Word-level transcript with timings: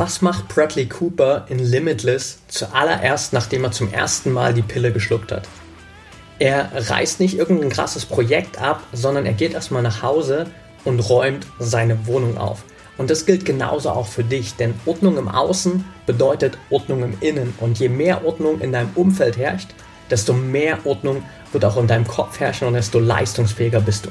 was 0.00 0.22
macht 0.22 0.48
Bradley 0.48 0.86
Cooper 0.86 1.44
in 1.50 1.58
Limitless 1.58 2.38
zuallererst, 2.48 3.34
nachdem 3.34 3.64
er 3.64 3.70
zum 3.70 3.92
ersten 3.92 4.32
Mal 4.32 4.54
die 4.54 4.62
Pille 4.62 4.94
geschluckt 4.94 5.30
hat? 5.30 5.46
Er 6.38 6.70
reißt 6.72 7.20
nicht 7.20 7.36
irgendein 7.36 7.68
krasses 7.68 8.06
Projekt 8.06 8.58
ab, 8.58 8.82
sondern 8.94 9.26
er 9.26 9.34
geht 9.34 9.52
erstmal 9.52 9.82
nach 9.82 10.00
Hause 10.00 10.46
und 10.86 11.00
räumt 11.00 11.46
seine 11.58 12.06
Wohnung 12.06 12.38
auf. 12.38 12.64
Und 12.96 13.10
das 13.10 13.26
gilt 13.26 13.44
genauso 13.44 13.90
auch 13.90 14.06
für 14.06 14.24
dich, 14.24 14.56
denn 14.56 14.72
Ordnung 14.86 15.18
im 15.18 15.28
Außen 15.28 15.84
bedeutet 16.06 16.56
Ordnung 16.70 17.02
im 17.02 17.18
Innen. 17.20 17.52
Und 17.60 17.78
je 17.78 17.90
mehr 17.90 18.24
Ordnung 18.24 18.62
in 18.62 18.72
deinem 18.72 18.92
Umfeld 18.94 19.36
herrscht, 19.36 19.68
desto 20.10 20.32
mehr 20.32 20.78
Ordnung 20.86 21.22
wird 21.52 21.66
auch 21.66 21.76
in 21.76 21.86
deinem 21.86 22.06
Kopf 22.06 22.40
herrschen 22.40 22.66
und 22.68 22.72
desto 22.72 23.00
leistungsfähiger 23.00 23.80
bist 23.82 24.06
du. 24.06 24.10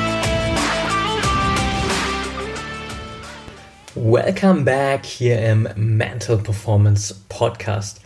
Welcome 4.03 4.65
back 4.65 5.05
here 5.05 5.39
im 5.39 5.69
Mental 5.75 6.35
Performance 6.35 7.13
Podcast. 7.29 8.01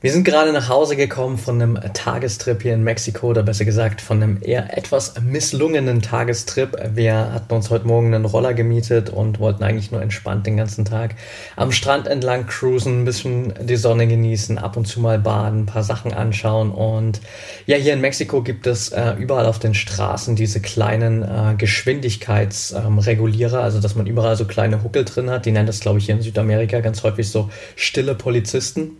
Wir 0.00 0.12
sind 0.12 0.22
gerade 0.22 0.52
nach 0.52 0.68
Hause 0.68 0.94
gekommen 0.94 1.38
von 1.38 1.60
einem 1.60 1.76
Tagestrip 1.92 2.62
hier 2.62 2.74
in 2.74 2.84
Mexiko, 2.84 3.30
oder 3.30 3.42
besser 3.42 3.64
gesagt 3.64 4.00
von 4.00 4.22
einem 4.22 4.38
eher 4.40 4.78
etwas 4.78 5.20
misslungenen 5.20 6.02
Tagestrip. 6.02 6.78
Wir 6.94 7.32
hatten 7.32 7.52
uns 7.52 7.68
heute 7.68 7.88
Morgen 7.88 8.14
einen 8.14 8.24
Roller 8.24 8.54
gemietet 8.54 9.10
und 9.10 9.40
wollten 9.40 9.64
eigentlich 9.64 9.90
nur 9.90 10.00
entspannt 10.00 10.46
den 10.46 10.56
ganzen 10.56 10.84
Tag 10.84 11.16
am 11.56 11.72
Strand 11.72 12.06
entlang 12.06 12.46
cruisen, 12.46 13.02
ein 13.02 13.06
bisschen 13.06 13.54
die 13.60 13.74
Sonne 13.74 14.06
genießen, 14.06 14.56
ab 14.56 14.76
und 14.76 14.86
zu 14.86 15.00
mal 15.00 15.18
baden, 15.18 15.62
ein 15.62 15.66
paar 15.66 15.82
Sachen 15.82 16.14
anschauen. 16.14 16.70
Und 16.70 17.20
ja, 17.66 17.76
hier 17.76 17.94
in 17.94 18.00
Mexiko 18.00 18.42
gibt 18.42 18.68
es 18.68 18.90
äh, 18.90 19.14
überall 19.18 19.46
auf 19.46 19.58
den 19.58 19.74
Straßen 19.74 20.36
diese 20.36 20.60
kleinen 20.60 21.24
äh, 21.24 21.56
Geschwindigkeitsregulierer, 21.58 23.58
ähm, 23.58 23.64
also 23.64 23.80
dass 23.80 23.96
man 23.96 24.06
überall 24.06 24.36
so 24.36 24.44
kleine 24.44 24.84
Huckel 24.84 25.04
drin 25.04 25.28
hat. 25.28 25.44
Die 25.44 25.50
nennen 25.50 25.66
das, 25.66 25.80
glaube 25.80 25.98
ich, 25.98 26.06
hier 26.06 26.14
in 26.14 26.22
Südamerika 26.22 26.78
ganz 26.78 27.02
häufig 27.02 27.28
so 27.28 27.50
stille 27.74 28.14
Polizisten. 28.14 28.92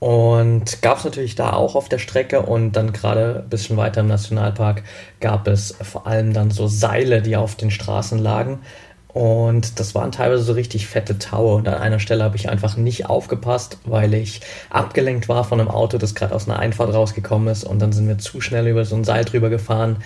Und 0.00 0.80
gab 0.80 0.98
es 0.98 1.04
natürlich 1.04 1.34
da 1.34 1.54
auch 1.54 1.74
auf 1.74 1.88
der 1.88 1.98
Strecke 1.98 2.42
und 2.42 2.72
dann 2.72 2.92
gerade 2.92 3.42
ein 3.44 3.48
bisschen 3.48 3.76
weiter 3.76 4.02
im 4.02 4.06
Nationalpark 4.06 4.84
gab 5.20 5.48
es 5.48 5.74
vor 5.82 6.06
allem 6.06 6.32
dann 6.32 6.52
so 6.52 6.68
Seile, 6.68 7.20
die 7.20 7.36
auf 7.36 7.56
den 7.56 7.72
Straßen 7.72 8.18
lagen. 8.18 8.60
Und 9.08 9.80
das 9.80 9.96
waren 9.96 10.12
teilweise 10.12 10.44
so 10.44 10.52
richtig 10.52 10.86
fette 10.86 11.18
Taue. 11.18 11.56
Und 11.56 11.66
an 11.66 11.74
einer 11.74 11.98
Stelle 11.98 12.22
habe 12.22 12.36
ich 12.36 12.48
einfach 12.48 12.76
nicht 12.76 13.06
aufgepasst, 13.06 13.78
weil 13.84 14.14
ich 14.14 14.42
abgelenkt 14.70 15.28
war 15.28 15.42
von 15.42 15.60
einem 15.60 15.70
Auto, 15.70 15.98
das 15.98 16.14
gerade 16.14 16.34
aus 16.34 16.48
einer 16.48 16.60
Einfahrt 16.60 16.94
rausgekommen 16.94 17.48
ist. 17.48 17.64
Und 17.64 17.80
dann 17.80 17.90
sind 17.90 18.06
wir 18.06 18.18
zu 18.18 18.40
schnell 18.40 18.68
über 18.68 18.84
so 18.84 18.94
ein 18.94 19.02
Seil 19.02 19.24
drüber 19.24 19.50
gefahren 19.50 19.96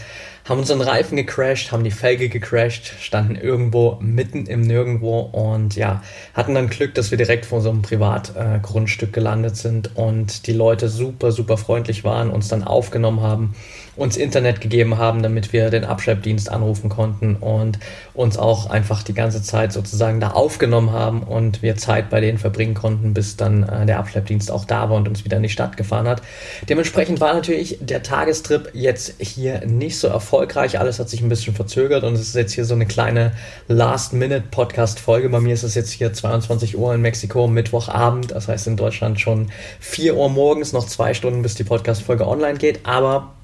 haben 0.48 0.58
unseren 0.58 0.80
Reifen 0.80 1.16
gecrashed, 1.16 1.72
haben 1.72 1.84
die 1.84 1.90
Felge 1.90 2.28
gecrashed, 2.28 2.94
standen 3.00 3.36
irgendwo 3.36 3.98
mitten 4.00 4.46
im 4.46 4.62
Nirgendwo 4.62 5.20
und 5.20 5.76
ja, 5.76 6.02
hatten 6.34 6.54
dann 6.54 6.68
Glück, 6.68 6.94
dass 6.94 7.10
wir 7.10 7.18
direkt 7.18 7.46
vor 7.46 7.60
so 7.60 7.70
einem 7.70 7.82
Privatgrundstück 7.82 9.10
äh, 9.10 9.12
gelandet 9.12 9.56
sind 9.56 9.96
und 9.96 10.46
die 10.46 10.52
Leute 10.52 10.88
super, 10.88 11.32
super 11.32 11.56
freundlich 11.56 12.04
waren, 12.04 12.30
uns 12.30 12.48
dann 12.48 12.64
aufgenommen 12.64 13.20
haben 13.20 13.54
uns 13.94 14.16
Internet 14.16 14.60
gegeben 14.60 14.96
haben, 14.96 15.22
damit 15.22 15.52
wir 15.52 15.68
den 15.68 15.84
Abschleppdienst 15.84 16.50
anrufen 16.50 16.88
konnten 16.88 17.36
und 17.36 17.78
uns 18.14 18.38
auch 18.38 18.70
einfach 18.70 19.02
die 19.02 19.12
ganze 19.12 19.42
Zeit 19.42 19.72
sozusagen 19.72 20.18
da 20.18 20.30
aufgenommen 20.30 20.92
haben 20.92 21.22
und 21.22 21.62
wir 21.62 21.76
Zeit 21.76 22.08
bei 22.08 22.20
denen 22.20 22.38
verbringen 22.38 22.74
konnten, 22.74 23.12
bis 23.12 23.36
dann 23.36 23.62
äh, 23.64 23.84
der 23.84 23.98
Abschleppdienst 23.98 24.50
auch 24.50 24.64
da 24.64 24.88
war 24.88 24.96
und 24.96 25.08
uns 25.08 25.24
wieder 25.24 25.36
in 25.36 25.42
die 25.42 25.50
Stadt 25.50 25.76
gefahren 25.76 26.08
hat. 26.08 26.22
Dementsprechend 26.68 27.20
war 27.20 27.34
natürlich 27.34 27.78
der 27.80 28.02
Tagestrip 28.02 28.70
jetzt 28.72 29.14
hier 29.18 29.66
nicht 29.66 29.98
so 29.98 30.08
erfolgreich. 30.08 30.31
Alles 30.32 30.98
hat 30.98 31.08
sich 31.08 31.20
ein 31.20 31.28
bisschen 31.28 31.54
verzögert 31.54 32.04
und 32.04 32.14
es 32.14 32.20
ist 32.20 32.34
jetzt 32.34 32.52
hier 32.52 32.64
so 32.64 32.74
eine 32.74 32.86
kleine 32.86 33.32
Last-Minute-Podcast-Folge. 33.68 35.28
Bei 35.28 35.40
mir 35.40 35.52
ist 35.52 35.62
es 35.62 35.74
jetzt 35.74 35.90
hier 35.90 36.12
22 36.12 36.78
Uhr 36.78 36.94
in 36.94 37.02
Mexiko, 37.02 37.48
Mittwochabend. 37.48 38.30
Das 38.30 38.48
heißt 38.48 38.66
in 38.66 38.76
Deutschland 38.76 39.20
schon 39.20 39.50
4 39.80 40.16
Uhr 40.16 40.30
morgens, 40.30 40.72
noch 40.72 40.86
zwei 40.86 41.12
Stunden, 41.12 41.42
bis 41.42 41.54
die 41.54 41.64
Podcast-Folge 41.64 42.26
online 42.26 42.58
geht. 42.58 42.86
Aber 42.86 43.34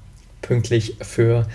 pünktlich 0.41 0.97
für 1.01 1.45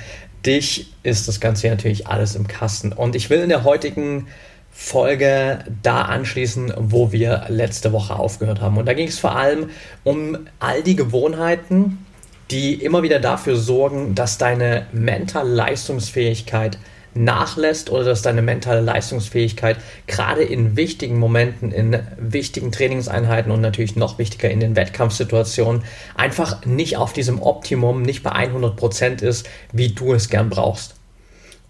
dich 0.47 0.93
ist 1.03 1.27
das 1.27 1.41
Ganze 1.41 1.69
natürlich 1.69 2.06
alles 2.06 2.37
im 2.37 2.47
Kasten. 2.47 2.93
Und 2.93 3.17
ich 3.17 3.28
will 3.28 3.41
in 3.41 3.49
der 3.49 3.65
heutigen 3.65 4.28
Folge 4.71 5.65
da 5.83 6.03
anschließen, 6.03 6.75
wo 6.77 7.12
wir 7.12 7.44
letzte 7.49 7.93
Woche 7.93 8.17
aufgehört 8.17 8.61
haben. 8.61 8.77
Und 8.77 8.87
da 8.87 8.93
ging 8.93 9.09
es 9.09 9.19
vor 9.19 9.37
allem 9.37 9.71
um 10.03 10.37
all 10.59 10.83
die 10.83 10.97
Gewohnheiten, 10.97 12.04
die 12.50 12.75
immer 12.75 13.03
wieder 13.03 13.21
dafür 13.21 13.56
sorgen, 13.56 14.15
dass 14.15 14.38
deine 14.38 14.87
mentale 14.93 15.50
Leistungsfähigkeit 15.50 16.78
nachlässt 17.15 17.91
oder 17.91 18.05
dass 18.05 18.22
deine 18.22 18.43
mentale 18.43 18.81
Leistungsfähigkeit 18.81 19.77
gerade 20.06 20.43
in 20.43 20.77
wichtigen 20.77 21.19
Momenten, 21.19 21.71
in 21.71 21.99
wichtigen 22.19 22.72
Trainingseinheiten 22.72 23.53
und 23.53 23.60
natürlich 23.60 23.97
noch 23.97 24.19
wichtiger 24.19 24.50
in 24.50 24.60
den 24.60 24.77
Wettkampfsituationen 24.77 25.84
einfach 26.16 26.65
nicht 26.65 26.97
auf 26.97 27.12
diesem 27.12 27.41
Optimum, 27.41 28.03
nicht 28.03 28.22
bei 28.22 28.32
100 28.32 28.76
Prozent 28.76 29.22
ist, 29.22 29.49
wie 29.72 29.91
du 29.91 30.12
es 30.12 30.28
gern 30.28 30.50
brauchst. 30.50 30.97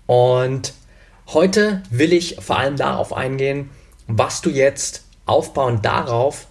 Und 0.06 0.72
heute 1.28 1.82
will 1.91 2.12
ich 2.12 2.36
vor 2.41 2.58
allem 2.58 2.76
darauf 2.76 3.12
eingehen, 3.12 3.70
was 4.06 4.41
du 4.41 4.50
jetzt 4.50 5.04
aufbauend 5.26 5.84
darauf 5.84 6.46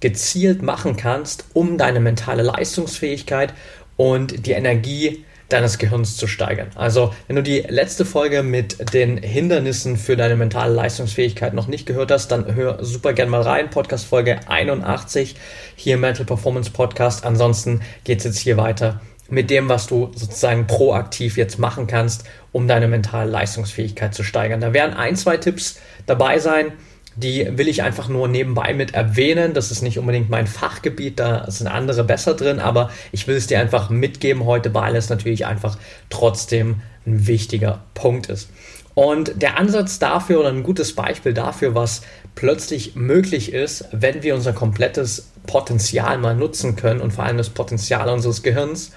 gezielt 0.00 0.62
machen 0.62 0.96
kannst, 0.96 1.44
um 1.52 1.78
deine 1.78 2.00
mentale 2.00 2.42
Leistungsfähigkeit 2.42 3.54
und 3.96 4.46
die 4.46 4.52
Energie 4.52 5.24
deines 5.50 5.78
Gehirns 5.78 6.16
zu 6.16 6.26
steigern. 6.26 6.68
Also, 6.74 7.12
wenn 7.26 7.36
du 7.36 7.42
die 7.42 7.60
letzte 7.68 8.04
Folge 8.04 8.42
mit 8.42 8.94
den 8.94 9.18
Hindernissen 9.18 9.96
für 9.96 10.16
deine 10.16 10.36
mentale 10.36 10.72
Leistungsfähigkeit 10.72 11.54
noch 11.54 11.66
nicht 11.66 11.86
gehört 11.86 12.10
hast, 12.10 12.28
dann 12.28 12.54
hör 12.54 12.82
super 12.84 13.12
gern 13.12 13.28
mal 13.28 13.42
rein. 13.42 13.68
Podcast 13.68 14.06
Folge 14.06 14.40
81 14.46 15.36
hier 15.76 15.94
im 15.94 16.00
Mental 16.00 16.24
Performance 16.24 16.70
Podcast. 16.70 17.24
Ansonsten 17.24 17.80
geht 18.04 18.18
es 18.18 18.24
jetzt 18.24 18.38
hier 18.38 18.56
weiter 18.56 19.00
mit 19.28 19.50
dem, 19.50 19.68
was 19.68 19.86
du 19.86 20.10
sozusagen 20.14 20.66
proaktiv 20.66 21.36
jetzt 21.36 21.58
machen 21.58 21.86
kannst, 21.86 22.24
um 22.52 22.66
deine 22.66 22.88
mentale 22.88 23.30
Leistungsfähigkeit 23.30 24.14
zu 24.14 24.22
steigern. 24.22 24.60
Da 24.60 24.72
werden 24.72 24.94
ein, 24.94 25.16
zwei 25.16 25.36
Tipps 25.36 25.80
dabei 26.06 26.38
sein, 26.38 26.72
die 27.16 27.46
will 27.58 27.68
ich 27.68 27.82
einfach 27.82 28.08
nur 28.08 28.28
nebenbei 28.28 28.72
mit 28.74 28.94
erwähnen. 28.94 29.54
Das 29.54 29.70
ist 29.70 29.82
nicht 29.82 29.98
unbedingt 29.98 30.30
mein 30.30 30.46
Fachgebiet, 30.46 31.18
da 31.18 31.50
sind 31.50 31.66
andere 31.66 32.04
besser 32.04 32.34
drin, 32.34 32.60
aber 32.60 32.90
ich 33.12 33.26
will 33.26 33.36
es 33.36 33.46
dir 33.46 33.60
einfach 33.60 33.90
mitgeben 33.90 34.44
heute, 34.44 34.72
weil 34.74 34.96
es 34.96 35.08
natürlich 35.08 35.46
einfach 35.46 35.78
trotzdem 36.08 36.82
ein 37.06 37.26
wichtiger 37.26 37.82
Punkt 37.94 38.28
ist. 38.28 38.50
Und 38.94 39.40
der 39.40 39.58
Ansatz 39.58 39.98
dafür 39.98 40.40
oder 40.40 40.48
ein 40.50 40.62
gutes 40.62 40.94
Beispiel 40.94 41.32
dafür, 41.32 41.74
was 41.74 42.02
plötzlich 42.34 42.96
möglich 42.96 43.52
ist, 43.52 43.86
wenn 43.92 44.22
wir 44.22 44.34
unser 44.34 44.52
komplettes 44.52 45.30
Potenzial 45.46 46.18
mal 46.18 46.34
nutzen 46.34 46.76
können 46.76 47.00
und 47.00 47.12
vor 47.12 47.24
allem 47.24 47.38
das 47.38 47.50
Potenzial 47.50 48.08
unseres 48.08 48.42
Gehirns, 48.42 48.92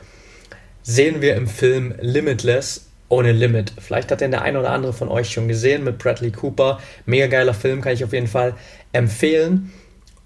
sehen 0.82 1.22
wir 1.22 1.36
im 1.36 1.48
Film 1.48 1.94
Limitless 2.02 2.88
ohne 3.14 3.32
Limit. 3.32 3.74
Vielleicht 3.80 4.12
hat 4.12 4.22
den 4.22 4.32
der 4.32 4.42
ein 4.42 4.58
oder 4.58 4.72
andere 4.72 4.94
von 4.94 5.10
euch 5.10 5.30
schon 5.30 5.48
gesehen 5.48 5.84
mit 5.84 5.98
Bradley 5.98 6.32
Cooper. 6.32 6.80
Mega 7.06 7.28
geiler 7.28 7.54
Film, 7.54 7.82
kann 7.82 7.94
ich 7.94 8.04
auf 8.04 8.14
jeden 8.14 8.28
Fall 8.28 8.56
empfehlen. 8.92 9.72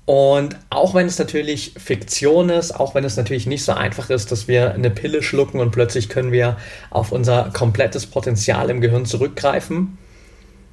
Und 0.06 0.56
auch 0.70 0.96
wenn 0.96 1.06
es 1.06 1.20
natürlich 1.20 1.74
Fiktion 1.78 2.50
ist, 2.50 2.72
auch 2.72 2.96
wenn 2.96 3.04
es 3.04 3.18
natürlich 3.18 3.46
nicht 3.46 3.66
so 3.66 3.74
einfach 3.74 4.10
ist, 4.10 4.32
dass 4.32 4.48
wir 4.48 4.74
eine 4.74 4.90
Pille 4.90 5.22
schlucken 5.22 5.60
und 5.60 5.72
plötzlich 5.72 6.08
können 6.08 6.32
wir 6.32 6.56
auf 6.90 7.12
unser 7.12 7.52
komplettes 7.54 8.06
Potenzial 8.06 8.70
im 8.70 8.80
Gehirn 8.80 9.06
zurückgreifen, 9.06 9.98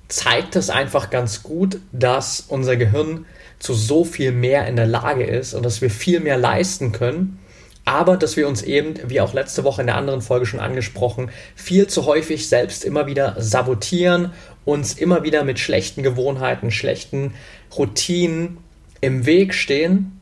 zeigt 0.06 0.54
es 0.54 0.70
einfach 0.70 1.10
ganz 1.10 1.42
gut, 1.42 1.80
dass 1.90 2.44
unser 2.46 2.76
Gehirn 2.76 3.26
zu 3.58 3.74
so 3.74 4.04
viel 4.04 4.30
mehr 4.30 4.68
in 4.68 4.76
der 4.76 4.86
Lage 4.86 5.24
ist 5.24 5.52
und 5.52 5.64
dass 5.64 5.80
wir 5.80 5.90
viel 5.90 6.20
mehr 6.20 6.36
leisten 6.36 6.92
können 6.92 7.40
aber 7.84 8.16
dass 8.16 8.36
wir 8.36 8.48
uns 8.48 8.62
eben, 8.62 8.94
wie 9.08 9.20
auch 9.20 9.34
letzte 9.34 9.64
Woche 9.64 9.82
in 9.82 9.86
der 9.86 9.96
anderen 9.96 10.22
Folge 10.22 10.46
schon 10.46 10.60
angesprochen, 10.60 11.30
viel 11.54 11.86
zu 11.86 12.06
häufig 12.06 12.48
selbst 12.48 12.84
immer 12.84 13.06
wieder 13.06 13.36
sabotieren, 13.38 14.32
uns 14.64 14.94
immer 14.94 15.22
wieder 15.22 15.44
mit 15.44 15.58
schlechten 15.58 16.02
Gewohnheiten, 16.02 16.70
schlechten 16.70 17.34
Routinen 17.76 18.58
im 19.00 19.26
Weg 19.26 19.52
stehen 19.52 20.20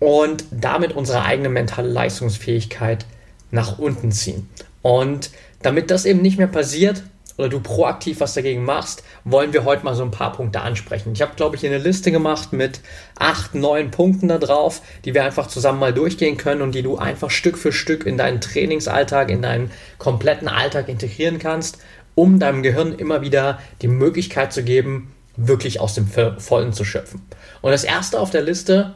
und 0.00 0.44
damit 0.50 0.92
unsere 0.92 1.24
eigene 1.24 1.50
mentale 1.50 1.88
Leistungsfähigkeit 1.88 3.04
nach 3.50 3.78
unten 3.78 4.10
ziehen. 4.10 4.48
Und 4.80 5.30
damit 5.62 5.90
das 5.90 6.04
eben 6.04 6.22
nicht 6.22 6.38
mehr 6.38 6.46
passiert 6.46 7.02
oder 7.36 7.48
du 7.48 7.60
proaktiv 7.60 8.20
was 8.20 8.34
dagegen 8.34 8.64
machst, 8.64 9.02
wollen 9.24 9.52
wir 9.52 9.64
heute 9.64 9.84
mal 9.84 9.94
so 9.94 10.04
ein 10.04 10.10
paar 10.10 10.32
Punkte 10.32 10.60
ansprechen. 10.60 11.12
Ich 11.12 11.22
habe, 11.22 11.34
glaube 11.34 11.56
ich, 11.56 11.66
eine 11.66 11.78
Liste 11.78 12.12
gemacht 12.12 12.52
mit 12.52 12.80
acht, 13.18 13.54
neun 13.54 13.90
Punkten 13.90 14.28
da 14.28 14.38
drauf, 14.38 14.82
die 15.04 15.14
wir 15.14 15.24
einfach 15.24 15.48
zusammen 15.48 15.80
mal 15.80 15.92
durchgehen 15.92 16.36
können 16.36 16.62
und 16.62 16.74
die 16.74 16.82
du 16.82 16.96
einfach 16.96 17.30
Stück 17.30 17.58
für 17.58 17.72
Stück 17.72 18.06
in 18.06 18.16
deinen 18.16 18.40
Trainingsalltag, 18.40 19.30
in 19.30 19.42
deinen 19.42 19.70
kompletten 19.98 20.48
Alltag 20.48 20.88
integrieren 20.88 21.38
kannst, 21.38 21.78
um 22.14 22.38
deinem 22.38 22.62
Gehirn 22.62 22.94
immer 22.94 23.22
wieder 23.22 23.58
die 23.82 23.88
Möglichkeit 23.88 24.52
zu 24.52 24.62
geben, 24.62 25.12
wirklich 25.36 25.80
aus 25.80 25.94
dem 25.94 26.06
Vollen 26.06 26.72
zu 26.72 26.84
schöpfen. 26.84 27.22
Und 27.60 27.72
das 27.72 27.82
erste 27.82 28.20
auf 28.20 28.30
der 28.30 28.42
Liste 28.42 28.94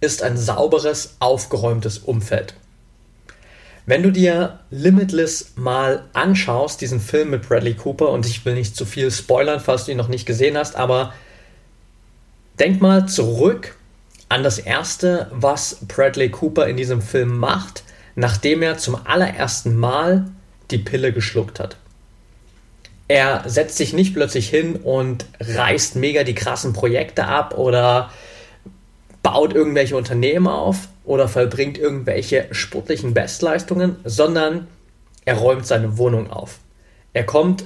ist 0.00 0.22
ein 0.22 0.36
sauberes, 0.36 1.16
aufgeräumtes 1.20 1.98
Umfeld. 1.98 2.54
Wenn 3.90 4.04
du 4.04 4.12
dir 4.12 4.60
Limitless 4.70 5.54
mal 5.56 6.04
anschaust, 6.12 6.80
diesen 6.80 7.00
Film 7.00 7.30
mit 7.30 7.48
Bradley 7.48 7.74
Cooper, 7.74 8.10
und 8.10 8.24
ich 8.24 8.44
will 8.44 8.54
nicht 8.54 8.76
zu 8.76 8.86
viel 8.86 9.10
spoilern, 9.10 9.58
falls 9.58 9.84
du 9.84 9.90
ihn 9.90 9.96
noch 9.96 10.06
nicht 10.06 10.26
gesehen 10.26 10.56
hast, 10.56 10.76
aber 10.76 11.12
denk 12.60 12.80
mal 12.80 13.06
zurück 13.06 13.74
an 14.28 14.44
das 14.44 14.60
erste, 14.60 15.26
was 15.32 15.78
Bradley 15.88 16.28
Cooper 16.28 16.68
in 16.68 16.76
diesem 16.76 17.02
Film 17.02 17.36
macht, 17.36 17.82
nachdem 18.14 18.62
er 18.62 18.78
zum 18.78 18.96
allerersten 19.06 19.76
Mal 19.76 20.30
die 20.70 20.78
Pille 20.78 21.12
geschluckt 21.12 21.58
hat. 21.58 21.76
Er 23.08 23.42
setzt 23.48 23.76
sich 23.76 23.92
nicht 23.92 24.14
plötzlich 24.14 24.48
hin 24.48 24.76
und 24.76 25.26
reißt 25.40 25.96
mega 25.96 26.22
die 26.22 26.36
krassen 26.36 26.74
Projekte 26.74 27.24
ab 27.24 27.58
oder 27.58 28.12
baut 29.24 29.52
irgendwelche 29.52 29.96
Unternehmen 29.96 30.46
auf 30.46 30.89
oder 31.04 31.28
vollbringt 31.28 31.78
irgendwelche 31.78 32.48
sportlichen 32.50 33.14
Bestleistungen, 33.14 33.96
sondern 34.04 34.68
er 35.24 35.36
räumt 35.36 35.66
seine 35.66 35.98
Wohnung 35.98 36.30
auf. 36.30 36.58
Er 37.12 37.24
kommt 37.24 37.64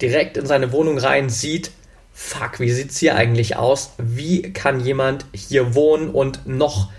direkt 0.00 0.36
in 0.36 0.46
seine 0.46 0.72
Wohnung 0.72 0.98
rein, 0.98 1.30
sieht, 1.30 1.70
fuck, 2.12 2.60
wie 2.60 2.70
sieht 2.70 2.90
es 2.90 2.98
hier 2.98 3.16
eigentlich 3.16 3.56
aus? 3.56 3.92
Wie 3.98 4.52
kann 4.52 4.80
jemand 4.80 5.26
hier 5.34 5.74
wohnen 5.74 6.10
und 6.10 6.46
noch 6.46 6.90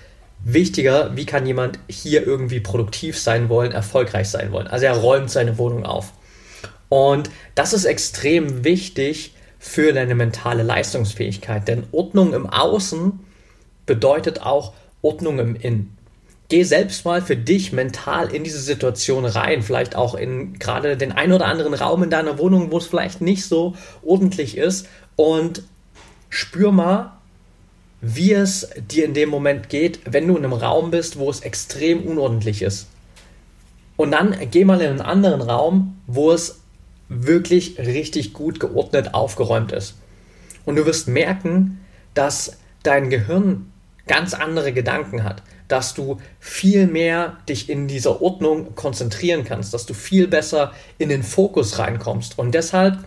wichtiger, 0.44 1.15
wie 1.15 1.25
kann 1.25 1.45
jemand 1.45 1.79
hier 1.88 2.25
irgendwie 2.25 2.59
produktiv 2.59 3.17
sein 3.19 3.49
wollen, 3.49 3.71
erfolgreich 3.71 4.29
sein 4.29 4.51
wollen? 4.51 4.67
Also 4.67 4.85
er 4.85 4.97
räumt 4.97 5.29
seine 5.29 5.57
Wohnung 5.57 5.85
auf. 5.85 6.13
Und 6.89 7.29
das 7.56 7.73
ist 7.73 7.85
extrem 7.85 8.63
wichtig 8.63 9.33
für 9.59 9.94
deine 9.94 10.15
mentale 10.15 10.63
Leistungsfähigkeit, 10.63 11.67
denn 11.67 11.85
Ordnung 11.91 12.33
im 12.33 12.47
Außen 12.47 13.19
bedeutet 13.85 14.41
auch 14.41 14.73
Ordnung 15.03 15.38
im 15.38 15.55
Innen. 15.55 15.95
Geh 16.50 16.63
selbst 16.63 17.05
mal 17.05 17.21
für 17.21 17.35
dich 17.35 17.71
mental 17.71 18.33
in 18.33 18.44
diese 18.44 18.59
Situation 18.59 19.25
rein, 19.25 19.61
vielleicht 19.61 19.95
auch 19.95 20.15
in 20.15 20.57
gerade 20.59 20.97
den 20.97 21.11
ein 21.11 21.31
oder 21.31 21.45
anderen 21.45 21.73
Raum 21.73 22.03
in 22.03 22.09
deiner 22.09 22.39
Wohnung, 22.39 22.71
wo 22.71 22.77
es 22.77 22.88
vielleicht 22.88 23.21
nicht 23.21 23.45
so 23.45 23.75
ordentlich 24.03 24.57
ist 24.57 24.88
und 25.15 25.63
spür 26.29 26.71
mal, 26.71 27.13
wie 28.01 28.33
es 28.33 28.69
dir 28.91 29.05
in 29.05 29.13
dem 29.13 29.29
Moment 29.29 29.69
geht, 29.69 30.00
wenn 30.05 30.27
du 30.27 30.35
in 30.35 30.44
einem 30.44 30.53
Raum 30.53 30.91
bist, 30.91 31.17
wo 31.17 31.29
es 31.29 31.39
extrem 31.41 32.03
unordentlich 32.03 32.61
ist. 32.61 32.88
Und 33.95 34.11
dann 34.11 34.35
geh 34.51 34.65
mal 34.65 34.81
in 34.81 34.89
einen 34.89 35.01
anderen 35.01 35.41
Raum, 35.41 35.97
wo 36.07 36.31
es 36.31 36.59
wirklich 37.09 37.77
richtig 37.77 38.33
gut 38.33 38.59
geordnet 38.59 39.13
aufgeräumt 39.13 39.71
ist. 39.71 39.95
Und 40.65 40.75
du 40.75 40.85
wirst 40.85 41.07
merken, 41.07 41.79
dass 42.13 42.57
dein 42.83 43.09
Gehirn 43.09 43.71
ganz 44.07 44.33
andere 44.33 44.73
Gedanken 44.73 45.23
hat, 45.23 45.44
dass 45.67 45.94
du 45.94 46.17
viel 46.39 46.88
mehr 46.88 47.38
dich 47.47 47.69
in 47.69 47.88
dieser 47.88 48.21
Ordnung 48.21 48.75
konzentrieren 48.75 49.44
kannst, 49.45 49.73
dass 49.73 49.85
du 49.85 49.94
viel 49.94 50.27
besser 50.27 50.73
in 50.97 51.09
den 51.09 51.23
Fokus 51.23 51.79
reinkommst. 51.79 52.38
Und 52.38 52.53
deshalb, 52.53 52.97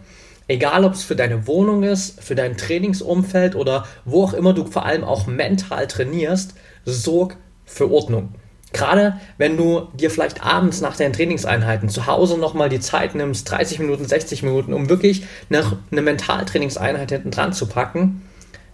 egal 0.49 0.85
ob 0.85 0.95
es 0.95 1.05
für 1.05 1.17
deine 1.17 1.47
Wohnung 1.47 1.83
ist, 1.83 2.23
für 2.23 2.35
dein 2.35 2.57
Trainingsumfeld 2.57 3.55
oder 3.55 3.87
wo 4.05 4.25
auch 4.25 4.33
immer 4.33 4.55
du 4.55 4.65
vor 4.65 4.87
allem 4.87 5.05
auch 5.05 5.27
mental 5.27 5.87
trainierst, 5.87 6.55
sorg 6.85 7.37
für 7.65 7.91
Ordnung. 7.91 8.35
Gerade 8.73 9.21
wenn 9.39 9.57
du 9.57 9.89
dir 9.95 10.11
vielleicht 10.11 10.45
abends 10.45 10.81
nach 10.81 10.97
deinen 10.97 11.13
Trainingseinheiten 11.13 11.89
zu 11.89 12.07
Hause 12.07 12.37
nochmal 12.37 12.69
die 12.69 12.81
Zeit 12.81 13.15
nimmst, 13.15 13.51
30 13.51 13.79
Minuten, 13.79 14.05
60 14.05 14.43
Minuten, 14.43 14.75
um 14.75 14.89
wirklich 14.89 15.25
eine 15.51 16.03
Mentaltrainingseinheit 16.03 17.11
hinten 17.11 17.31
dran 17.31 17.53
zu 17.53 17.67
packen, 17.67 18.23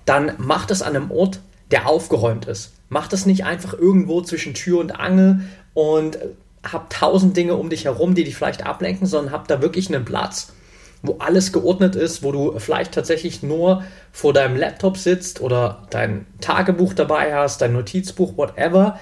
dann 0.04 0.32
mach 0.38 0.66
das 0.66 0.82
an 0.82 0.96
einem 0.96 1.10
Ort, 1.10 1.40
der 1.72 1.88
aufgeräumt 1.88 2.46
ist. 2.46 2.72
Mach 2.88 3.08
das 3.08 3.26
nicht 3.26 3.44
einfach 3.44 3.72
irgendwo 3.72 4.20
zwischen 4.20 4.54
Tür 4.54 4.78
und 4.78 5.00
Angel 5.00 5.40
und 5.74 6.18
hab 6.62 6.90
tausend 6.90 7.36
Dinge 7.36 7.56
um 7.56 7.70
dich 7.70 7.86
herum, 7.86 8.14
die 8.14 8.24
dich 8.24 8.36
vielleicht 8.36 8.64
ablenken, 8.64 9.06
sondern 9.06 9.32
hab 9.32 9.48
da 9.48 9.62
wirklich 9.62 9.92
einen 9.92 10.04
Platz, 10.04 10.52
wo 11.02 11.16
alles 11.18 11.52
geordnet 11.52 11.96
ist, 11.96 12.22
wo 12.22 12.30
du 12.30 12.58
vielleicht 12.58 12.92
tatsächlich 12.92 13.42
nur 13.42 13.82
vor 14.12 14.32
deinem 14.32 14.56
Laptop 14.56 14.96
sitzt 14.96 15.40
oder 15.40 15.86
dein 15.90 16.26
Tagebuch 16.40 16.94
dabei 16.94 17.34
hast, 17.34 17.60
dein 17.62 17.72
Notizbuch, 17.72 18.36
whatever. 18.36 19.00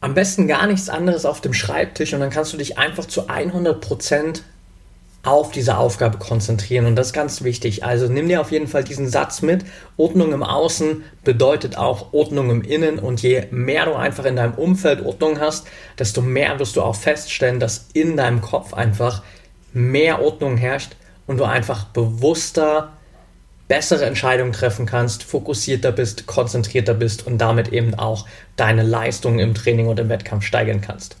Am 0.00 0.14
besten 0.14 0.46
gar 0.46 0.66
nichts 0.66 0.90
anderes 0.90 1.24
auf 1.24 1.40
dem 1.40 1.54
Schreibtisch 1.54 2.12
und 2.12 2.20
dann 2.20 2.30
kannst 2.30 2.52
du 2.52 2.56
dich 2.56 2.78
einfach 2.78 3.06
zu 3.06 3.28
100% 3.28 4.42
auf 5.28 5.50
diese 5.50 5.76
Aufgabe 5.78 6.18
konzentrieren. 6.18 6.86
Und 6.86 6.96
das 6.96 7.08
ist 7.08 7.12
ganz 7.12 7.42
wichtig. 7.42 7.84
Also 7.84 8.08
nimm 8.08 8.28
dir 8.28 8.40
auf 8.40 8.50
jeden 8.50 8.66
Fall 8.66 8.84
diesen 8.84 9.08
Satz 9.08 9.42
mit. 9.42 9.64
Ordnung 9.96 10.32
im 10.32 10.42
Außen 10.42 11.04
bedeutet 11.24 11.76
auch 11.76 12.12
Ordnung 12.12 12.50
im 12.50 12.62
Innen. 12.62 12.98
Und 12.98 13.22
je 13.22 13.46
mehr 13.50 13.84
du 13.84 13.94
einfach 13.94 14.24
in 14.24 14.36
deinem 14.36 14.54
Umfeld 14.54 15.04
Ordnung 15.04 15.40
hast, 15.40 15.66
desto 15.98 16.22
mehr 16.22 16.58
wirst 16.58 16.76
du 16.76 16.82
auch 16.82 16.96
feststellen, 16.96 17.60
dass 17.60 17.88
in 17.92 18.16
deinem 18.16 18.40
Kopf 18.40 18.74
einfach 18.74 19.22
mehr 19.72 20.22
Ordnung 20.22 20.56
herrscht 20.56 20.96
und 21.26 21.38
du 21.38 21.44
einfach 21.44 21.84
bewusster 21.84 22.92
bessere 23.68 24.06
Entscheidungen 24.06 24.52
treffen 24.52 24.86
kannst, 24.86 25.22
fokussierter 25.22 25.92
bist, 25.92 26.26
konzentrierter 26.26 26.94
bist 26.94 27.26
und 27.26 27.38
damit 27.38 27.68
eben 27.68 27.94
auch 27.94 28.26
deine 28.56 28.82
Leistung 28.82 29.38
im 29.38 29.54
Training 29.54 29.88
und 29.88 30.00
im 30.00 30.08
Wettkampf 30.08 30.44
steigern 30.44 30.80
kannst. 30.80 31.16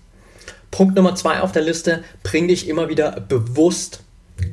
Punkt 0.70 0.96
Nummer 0.96 1.14
zwei 1.14 1.40
auf 1.40 1.52
der 1.52 1.62
Liste, 1.62 2.04
bring 2.22 2.48
dich 2.48 2.68
immer 2.68 2.88
wieder 2.88 3.20
bewusst 3.20 4.02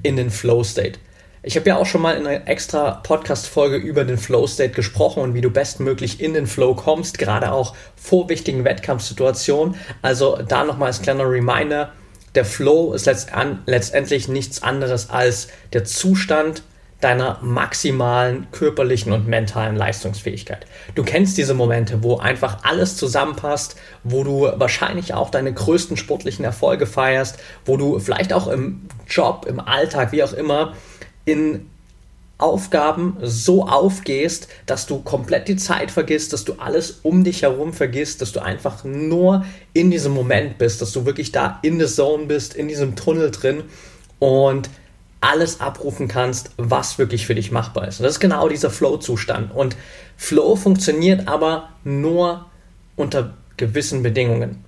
in 0.04 0.16
den 0.16 0.32
Flow 0.32 0.64
State. 0.64 1.00
Ich 1.44 1.56
habe 1.56 1.70
ja 1.70 1.78
auch 1.78 1.86
schon 1.86 2.02
mal 2.02 2.18
in 2.18 2.26
einer 2.26 2.48
extra 2.48 2.92
Podcast-Folge 3.04 3.78
über 3.78 4.04
den 4.04 4.18
Flow 4.18 4.48
State 4.48 4.74
gesprochen 4.74 5.22
und 5.22 5.36
wie 5.36 5.42
du 5.42 5.52
bestmöglich 5.52 6.20
in 6.20 6.34
den 6.34 6.48
Flow 6.48 6.74
kommst, 6.74 7.20
gerade 7.20 7.52
auch 7.52 7.76
vor 7.96 8.30
wichtigen 8.30 8.64
Wettkampfsituationen. 8.64 9.76
Also 10.02 10.40
da 10.48 10.64
nochmal 10.64 10.88
als 10.88 11.04
kleiner 11.04 11.30
Reminder, 11.30 11.92
der 12.34 12.46
Flow 12.46 12.94
ist 12.94 13.06
letztendlich 13.06 14.28
nichts 14.28 14.64
anderes 14.64 15.12
als 15.12 15.50
der 15.74 15.86
Zustand, 15.86 16.64
deiner 17.02 17.40
maximalen 17.42 18.48
körperlichen 18.52 19.12
und 19.12 19.28
mentalen 19.28 19.76
Leistungsfähigkeit. 19.76 20.66
Du 20.96 21.04
kennst 21.04 21.38
diese 21.38 21.54
Momente, 21.54 22.04
wo 22.04 22.18
einfach 22.18 22.64
alles 22.64 22.96
zusammenpasst, 22.98 23.76
wo 24.04 24.24
du 24.24 24.50
wahrscheinlich 24.56 25.14
auch 25.14 25.30
deine 25.30 25.54
größten 25.54 25.98
sportlichen 25.98 26.46
Erfolge 26.46 26.88
feierst, 26.88 27.38
wo 27.66 27.78
du 27.78 28.00
vielleicht 28.00 28.34
auch 28.34 28.48
im 28.48 28.88
Job, 29.08 29.46
im 29.48 29.60
Alltag, 29.60 30.14
wie 30.14 30.24
auch 30.24 30.34
immer, 30.34 30.74
in 31.26 31.70
Aufgaben 32.38 33.16
so 33.22 33.66
aufgehst, 33.66 34.50
dass 34.66 34.88
du 34.88 35.00
komplett 35.00 35.48
die 35.48 35.56
Zeit 35.56 35.90
vergisst, 35.90 36.34
dass 36.34 36.44
du 36.44 36.54
alles 36.54 37.00
um 37.04 37.24
dich 37.24 37.44
herum 37.44 37.72
vergisst, 37.72 38.22
dass 38.22 38.34
du 38.34 38.42
einfach 38.42 38.84
nur 38.84 39.46
in 39.72 39.90
diesem 39.90 40.14
Moment 40.14 40.58
bist, 40.58 40.82
dass 40.82 40.92
du 40.92 41.06
wirklich 41.06 41.32
da 41.32 41.60
in 41.62 41.80
der 41.80 41.88
Zone 41.88 42.26
bist, 42.26 42.54
in 42.54 42.68
diesem 42.68 42.98
Tunnel 42.98 43.32
drin 43.32 43.64
und 44.20 44.70
alles 45.26 45.60
abrufen 45.60 46.08
kannst, 46.08 46.52
was 46.58 47.00
wirklich 47.00 47.26
für 47.26 47.34
dich 47.34 47.52
machbar 47.52 47.88
ist. 47.88 48.00
Und 48.00 48.04
das 48.04 48.14
ist 48.14 48.20
genau 48.20 48.48
dieser 48.48 48.70
Flow-Zustand. 48.70 49.54
Und 49.54 49.76
Flow 50.18 50.56
funktioniert 50.56 51.28
aber 51.28 51.70
nur 51.84 52.46
unter 52.96 53.34
gewissen 53.58 54.04
Bedingungen. 54.04 54.64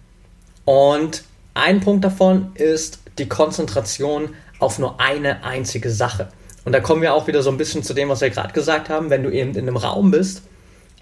Und 0.65 1.23
ein 1.53 1.79
Punkt 1.79 2.03
davon 2.03 2.51
ist 2.55 2.99
die 3.19 3.29
Konzentration 3.29 4.29
auf 4.57 4.79
nur 4.79 4.99
eine 4.99 5.43
einzige 5.43 5.91
Sache. 5.91 6.29
Und 6.65 6.71
da 6.71 6.79
kommen 6.79 7.03
wir 7.03 7.13
auch 7.13 7.27
wieder 7.27 7.43
so 7.43 7.51
ein 7.51 7.57
bisschen 7.57 7.83
zu 7.83 7.93
dem, 7.93 8.09
was 8.09 8.21
wir 8.21 8.31
gerade 8.31 8.53
gesagt 8.53 8.89
haben. 8.89 9.11
Wenn 9.11 9.23
du 9.23 9.29
eben 9.29 9.51
in 9.51 9.67
einem 9.67 9.77
Raum 9.77 10.09
bist, 10.09 10.41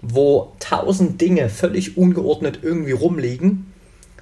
wo 0.02 0.52
tausend 0.60 1.20
Dinge 1.20 1.48
völlig 1.48 1.96
ungeordnet 1.96 2.58
irgendwie 2.62 2.92
rumliegen, 2.92 3.72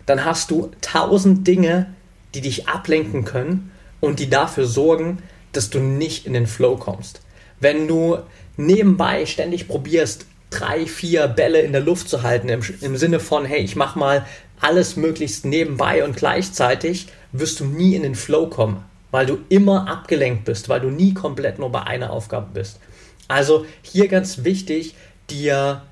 dann 0.06 0.24
hast 0.24 0.52
du 0.52 0.70
tausend 0.80 1.46
Dinge, 1.48 1.92
die 2.34 2.40
dich 2.40 2.68
ablenken 2.68 3.24
können 3.24 3.72
und 4.04 4.20
die 4.20 4.30
dafür 4.30 4.66
sorgen, 4.66 5.22
dass 5.52 5.70
du 5.70 5.80
nicht 5.80 6.26
in 6.26 6.32
den 6.32 6.46
Flow 6.46 6.76
kommst. 6.76 7.20
Wenn 7.60 7.88
du 7.88 8.18
nebenbei 8.56 9.26
ständig 9.26 9.68
probierst, 9.68 10.26
drei, 10.50 10.86
vier 10.86 11.28
Bälle 11.28 11.60
in 11.60 11.72
der 11.72 11.80
Luft 11.80 12.08
zu 12.08 12.22
halten, 12.22 12.48
im, 12.48 12.62
im 12.80 12.96
Sinne 12.96 13.20
von, 13.20 13.44
hey, 13.44 13.60
ich 13.60 13.76
mach 13.76 13.96
mal 13.96 14.24
alles 14.60 14.96
möglichst 14.96 15.44
nebenbei 15.44 16.04
und 16.04 16.16
gleichzeitig, 16.16 17.08
wirst 17.32 17.60
du 17.60 17.64
nie 17.64 17.94
in 17.94 18.02
den 18.02 18.14
Flow 18.14 18.46
kommen, 18.46 18.84
weil 19.10 19.26
du 19.26 19.38
immer 19.48 19.88
abgelenkt 19.88 20.44
bist, 20.44 20.68
weil 20.68 20.80
du 20.80 20.90
nie 20.90 21.12
komplett 21.14 21.58
nur 21.58 21.70
bei 21.70 21.82
einer 21.82 22.10
Aufgabe 22.10 22.48
bist. 22.54 22.78
Also 23.26 23.66
hier 23.82 24.08
ganz 24.08 24.44
wichtig, 24.44 24.94
dir 25.30 25.82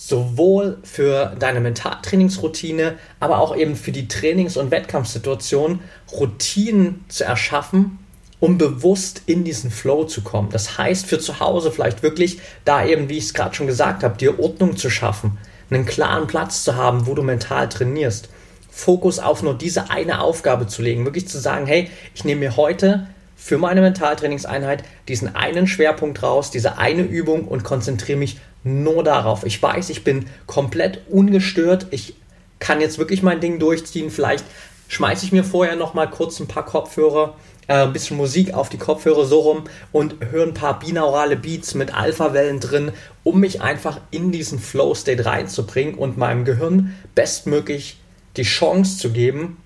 sowohl 0.00 0.78
für 0.84 1.34
deine 1.40 1.58
Mentaltrainingsroutine, 1.58 2.94
aber 3.18 3.40
auch 3.40 3.56
eben 3.56 3.74
für 3.74 3.90
die 3.90 4.06
Trainings- 4.06 4.56
und 4.56 4.70
Wettkampfsituation 4.70 5.80
Routinen 6.12 7.04
zu 7.08 7.24
erschaffen, 7.24 7.98
um 8.38 8.58
bewusst 8.58 9.22
in 9.26 9.42
diesen 9.42 9.72
Flow 9.72 10.04
zu 10.04 10.22
kommen. 10.22 10.50
Das 10.50 10.78
heißt 10.78 11.06
für 11.06 11.18
zu 11.18 11.40
Hause 11.40 11.72
vielleicht 11.72 12.04
wirklich 12.04 12.38
da 12.64 12.86
eben, 12.86 13.08
wie 13.08 13.18
ich 13.18 13.24
es 13.24 13.34
gerade 13.34 13.56
schon 13.56 13.66
gesagt 13.66 14.04
habe, 14.04 14.16
dir 14.16 14.38
Ordnung 14.38 14.76
zu 14.76 14.88
schaffen, 14.88 15.36
einen 15.68 15.84
klaren 15.84 16.28
Platz 16.28 16.62
zu 16.62 16.76
haben, 16.76 17.08
wo 17.08 17.14
du 17.16 17.24
mental 17.24 17.68
trainierst. 17.68 18.28
Fokus 18.70 19.18
auf 19.18 19.42
nur 19.42 19.58
diese 19.58 19.90
eine 19.90 20.20
Aufgabe 20.20 20.68
zu 20.68 20.80
legen, 20.80 21.06
wirklich 21.06 21.26
zu 21.26 21.40
sagen, 21.40 21.66
hey, 21.66 21.90
ich 22.14 22.24
nehme 22.24 22.42
mir 22.42 22.56
heute 22.56 23.08
für 23.34 23.58
meine 23.58 23.80
Mentaltrainingseinheit 23.80 24.84
diesen 25.08 25.34
einen 25.34 25.66
Schwerpunkt 25.66 26.22
raus, 26.22 26.52
diese 26.52 26.78
eine 26.78 27.02
Übung 27.02 27.48
und 27.48 27.64
konzentriere 27.64 28.18
mich 28.18 28.38
nur 28.64 29.04
darauf. 29.04 29.44
Ich 29.44 29.62
weiß, 29.62 29.90
ich 29.90 30.04
bin 30.04 30.26
komplett 30.46 31.00
ungestört, 31.08 31.86
ich 31.90 32.14
kann 32.58 32.80
jetzt 32.80 32.98
wirklich 32.98 33.22
mein 33.22 33.40
Ding 33.40 33.58
durchziehen, 33.58 34.10
vielleicht 34.10 34.44
schmeiße 34.88 35.24
ich 35.24 35.32
mir 35.32 35.44
vorher 35.44 35.76
noch 35.76 35.94
mal 35.94 36.08
kurz 36.08 36.40
ein 36.40 36.48
paar 36.48 36.64
Kopfhörer 36.64 37.36
äh, 37.68 37.82
ein 37.84 37.92
bisschen 37.92 38.16
Musik 38.16 38.54
auf 38.54 38.68
die 38.68 38.78
Kopfhörer 38.78 39.26
so 39.26 39.40
rum 39.40 39.64
und 39.92 40.16
höre 40.30 40.46
ein 40.46 40.54
paar 40.54 40.78
binaurale 40.78 41.36
Beats 41.36 41.74
mit 41.74 41.94
Alpha-Wellen 41.94 42.60
drin, 42.60 42.92
um 43.22 43.38
mich 43.38 43.60
einfach 43.60 44.00
in 44.10 44.32
diesen 44.32 44.58
Flow-State 44.58 45.24
reinzubringen 45.24 45.94
und 45.94 46.16
meinem 46.16 46.44
Gehirn 46.44 46.96
bestmöglich 47.14 47.98
die 48.36 48.42
Chance 48.42 48.98
zu 48.98 49.10
geben, 49.10 49.58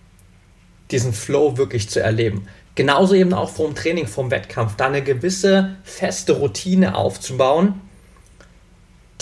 diesen 0.91 1.13
Flow 1.13 1.57
wirklich 1.57 1.89
zu 1.89 2.01
erleben. 2.01 2.49
Genauso 2.75 3.15
eben 3.15 3.35
auch 3.35 3.51
vom 3.51 3.75
Training, 3.75 4.07
vom 4.07 4.31
Wettkampf, 4.31 4.77
da 4.77 4.87
eine 4.87 5.03
gewisse 5.03 5.77
feste 5.85 6.33
Routine 6.33 6.97
aufzubauen, 6.97 7.81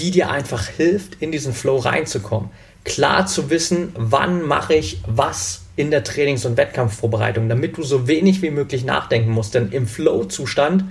die 0.00 0.10
dir 0.10 0.30
einfach 0.30 0.66
hilft, 0.66 1.20
in 1.20 1.30
diesen 1.30 1.52
Flow 1.52 1.76
reinzukommen. 1.76 2.50
Klar 2.84 3.26
zu 3.26 3.50
wissen, 3.50 3.92
wann 3.94 4.42
mache 4.42 4.74
ich 4.74 5.00
was 5.06 5.62
in 5.76 5.90
der 5.90 6.02
Trainings- 6.02 6.46
und 6.46 6.56
Wettkampfvorbereitung, 6.56 7.48
damit 7.48 7.76
du 7.76 7.82
so 7.82 8.08
wenig 8.08 8.40
wie 8.42 8.50
möglich 8.50 8.84
nachdenken 8.84 9.30
musst. 9.30 9.54
Denn 9.54 9.70
im 9.70 9.86
Flow-Zustand 9.86 10.84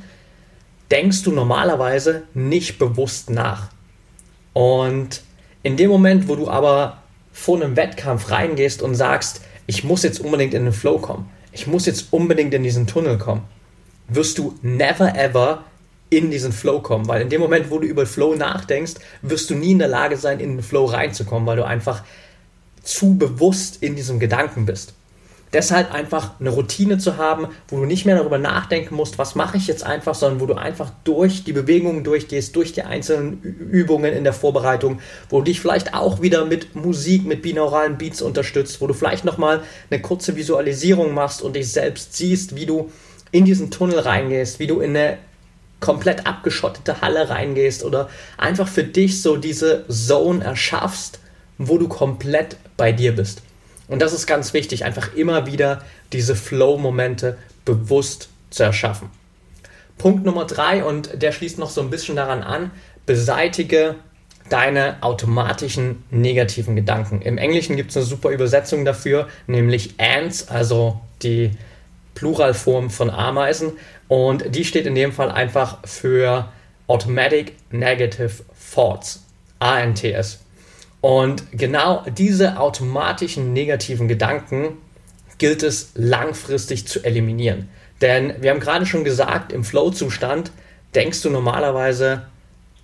denkst 0.91 1.23
du 1.23 1.31
normalerweise 1.31 2.23
nicht 2.33 2.77
bewusst 2.77 3.29
nach. 3.29 3.69
Und 4.53 5.21
in 5.63 5.77
dem 5.77 5.89
Moment, 5.89 6.27
wo 6.27 6.35
du 6.35 6.47
aber 6.47 7.01
vor 7.33 7.61
einem 7.61 7.75
Wettkampf 7.75 8.29
reingehst 8.31 8.81
und 8.81 8.95
sagst, 8.95 9.41
ich 9.65 9.83
muss 9.83 10.03
jetzt 10.03 10.19
unbedingt 10.19 10.53
in 10.53 10.65
den 10.65 10.73
Flow 10.73 10.99
kommen, 10.99 11.29
ich 11.51 11.67
muss 11.67 11.85
jetzt 11.85 12.07
unbedingt 12.11 12.53
in 12.53 12.63
diesen 12.63 12.87
Tunnel 12.87 13.17
kommen, 13.17 13.43
wirst 14.07 14.37
du 14.37 14.55
never 14.61 15.15
ever 15.15 15.63
in 16.09 16.31
diesen 16.31 16.51
Flow 16.51 16.79
kommen, 16.79 17.07
weil 17.07 17.21
in 17.21 17.29
dem 17.29 17.41
Moment, 17.41 17.69
wo 17.69 17.79
du 17.79 17.87
über 17.87 18.05
Flow 18.05 18.35
nachdenkst, 18.35 18.95
wirst 19.21 19.49
du 19.49 19.55
nie 19.55 19.71
in 19.71 19.79
der 19.79 19.87
Lage 19.87 20.17
sein, 20.17 20.39
in 20.39 20.57
den 20.57 20.63
Flow 20.63 20.85
reinzukommen, 20.85 21.47
weil 21.47 21.57
du 21.57 21.65
einfach 21.65 22.03
zu 22.83 23.17
bewusst 23.17 23.83
in 23.83 23.95
diesem 23.95 24.19
Gedanken 24.19 24.65
bist. 24.65 24.93
Deshalb 25.51 25.91
einfach 25.91 26.39
eine 26.39 26.51
Routine 26.51 26.99
zu 26.99 27.17
haben, 27.17 27.47
wo 27.69 27.77
du 27.77 27.85
nicht 27.85 28.05
mehr 28.05 28.15
darüber 28.15 28.37
nachdenken 28.37 28.95
musst, 28.95 29.17
was 29.17 29.33
mache 29.33 29.57
ich 29.57 29.65
jetzt 29.65 29.83
einfach, 29.83 30.13
sondern 30.13 30.39
wo 30.39 30.45
du 30.45 30.53
einfach 30.53 30.91
durch 31.03 31.43
die 31.43 31.53
Bewegungen 31.53 32.03
durchgehst, 32.03 32.55
durch 32.55 32.71
die 32.71 32.83
einzelnen 32.83 33.41
Übungen 33.41 34.13
in 34.13 34.23
der 34.23 34.33
Vorbereitung, 34.33 34.99
wo 35.27 35.39
du 35.39 35.45
dich 35.45 35.59
vielleicht 35.59 35.95
auch 35.95 36.21
wieder 36.21 36.45
mit 36.45 36.75
Musik, 36.75 37.25
mit 37.25 37.41
binauralen 37.41 37.97
Beats 37.97 38.21
unterstützt, 38.21 38.79
wo 38.79 38.85
du 38.85 38.93
vielleicht 38.93 39.25
nochmal 39.25 39.63
eine 39.89 40.01
kurze 40.01 40.35
Visualisierung 40.35 41.15
machst 41.15 41.41
und 41.41 41.55
dich 41.55 41.71
selbst 41.71 42.15
siehst, 42.15 42.55
wie 42.55 42.67
du 42.67 42.91
in 43.31 43.45
diesen 43.45 43.71
Tunnel 43.71 43.99
reingehst, 43.99 44.59
wie 44.59 44.67
du 44.67 44.81
in 44.81 44.95
eine 44.95 45.17
komplett 45.79 46.27
abgeschottete 46.27 47.01
Halle 47.01 47.29
reingehst 47.29 47.83
oder 47.83 48.09
einfach 48.37 48.67
für 48.67 48.83
dich 48.83 49.21
so 49.21 49.37
diese 49.37 49.85
Zone 49.87 50.43
erschaffst, 50.43 51.19
wo 51.57 51.77
du 51.77 51.87
komplett 51.87 52.57
bei 52.77 52.91
dir 52.91 53.15
bist. 53.15 53.41
Und 53.87 54.01
das 54.01 54.13
ist 54.13 54.27
ganz 54.27 54.53
wichtig, 54.53 54.85
einfach 54.85 55.15
immer 55.15 55.45
wieder 55.45 55.83
diese 56.13 56.35
Flow-Momente 56.35 57.37
bewusst 57.65 58.29
zu 58.49 58.63
erschaffen. 58.63 59.09
Punkt 59.97 60.25
Nummer 60.25 60.45
drei, 60.45 60.83
und 60.83 61.21
der 61.21 61.31
schließt 61.31 61.59
noch 61.59 61.69
so 61.69 61.81
ein 61.81 61.89
bisschen 61.89 62.15
daran 62.15 62.41
an, 62.41 62.71
beseitige 63.05 63.95
deine 64.49 64.97
automatischen 65.01 66.03
negativen 66.09 66.75
Gedanken. 66.75 67.21
Im 67.21 67.37
Englischen 67.37 67.75
gibt 67.75 67.91
es 67.91 67.97
eine 67.97 68.05
super 68.05 68.29
Übersetzung 68.29 68.85
dafür, 68.85 69.27
nämlich 69.47 69.95
Ants, 69.97 70.47
also 70.47 70.99
die 71.21 71.51
Pluralform 72.15 72.89
von 72.89 73.09
Ameisen. 73.09 73.73
Und 74.09 74.55
die 74.55 74.65
steht 74.65 74.85
in 74.85 74.95
dem 74.95 75.13
Fall 75.13 75.31
einfach 75.31 75.77
für 75.85 76.51
Automatic 76.87 77.53
Negative 77.71 78.31
Thoughts, 78.73 79.23
ANTS. 79.59 80.39
Und 80.99 81.43
genau 81.53 82.03
diese 82.17 82.59
automatischen 82.59 83.53
negativen 83.53 84.09
Gedanken 84.09 84.77
gilt 85.37 85.63
es 85.63 85.91
langfristig 85.95 86.87
zu 86.87 87.03
eliminieren. 87.03 87.69
Denn 88.01 88.33
wir 88.41 88.51
haben 88.51 88.59
gerade 88.59 88.85
schon 88.85 89.03
gesagt, 89.03 89.53
im 89.53 89.63
Flow-Zustand 89.63 90.51
denkst 90.95 91.21
du 91.21 91.29
normalerweise 91.29 92.23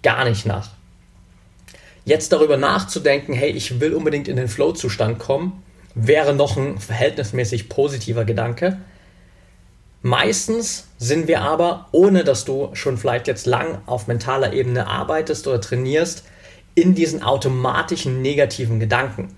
gar 0.04 0.24
nicht 0.26 0.46
nach. 0.46 0.70
Jetzt 2.06 2.32
darüber 2.32 2.56
nachzudenken, 2.56 3.34
hey, 3.34 3.50
ich 3.50 3.80
will 3.80 3.94
unbedingt 3.96 4.28
in 4.28 4.36
den 4.36 4.48
Flow-Zustand 4.48 5.18
kommen, 5.18 5.64
wäre 5.96 6.36
noch 6.36 6.56
ein 6.56 6.78
verhältnismäßig 6.78 7.68
positiver 7.68 8.26
Gedanke. 8.26 8.78
Meistens 10.06 10.86
sind 11.00 11.28
wir 11.28 11.42
aber, 11.42 11.88
ohne 11.92 12.24
dass 12.24 12.46
du 12.46 12.70
schon 12.74 13.00
vielleicht 13.00 13.26
jetzt 13.26 13.48
lang 13.48 13.80
auf 13.88 14.06
mentaler 14.06 14.54
Ebene 14.54 14.86
arbeitest 14.86 15.48
oder 15.48 15.60
trainierst, 15.60 16.26
in 16.76 16.94
diesen 16.94 17.24
automatischen 17.24 18.22
negativen 18.22 18.80
Gedanken. 18.80 19.34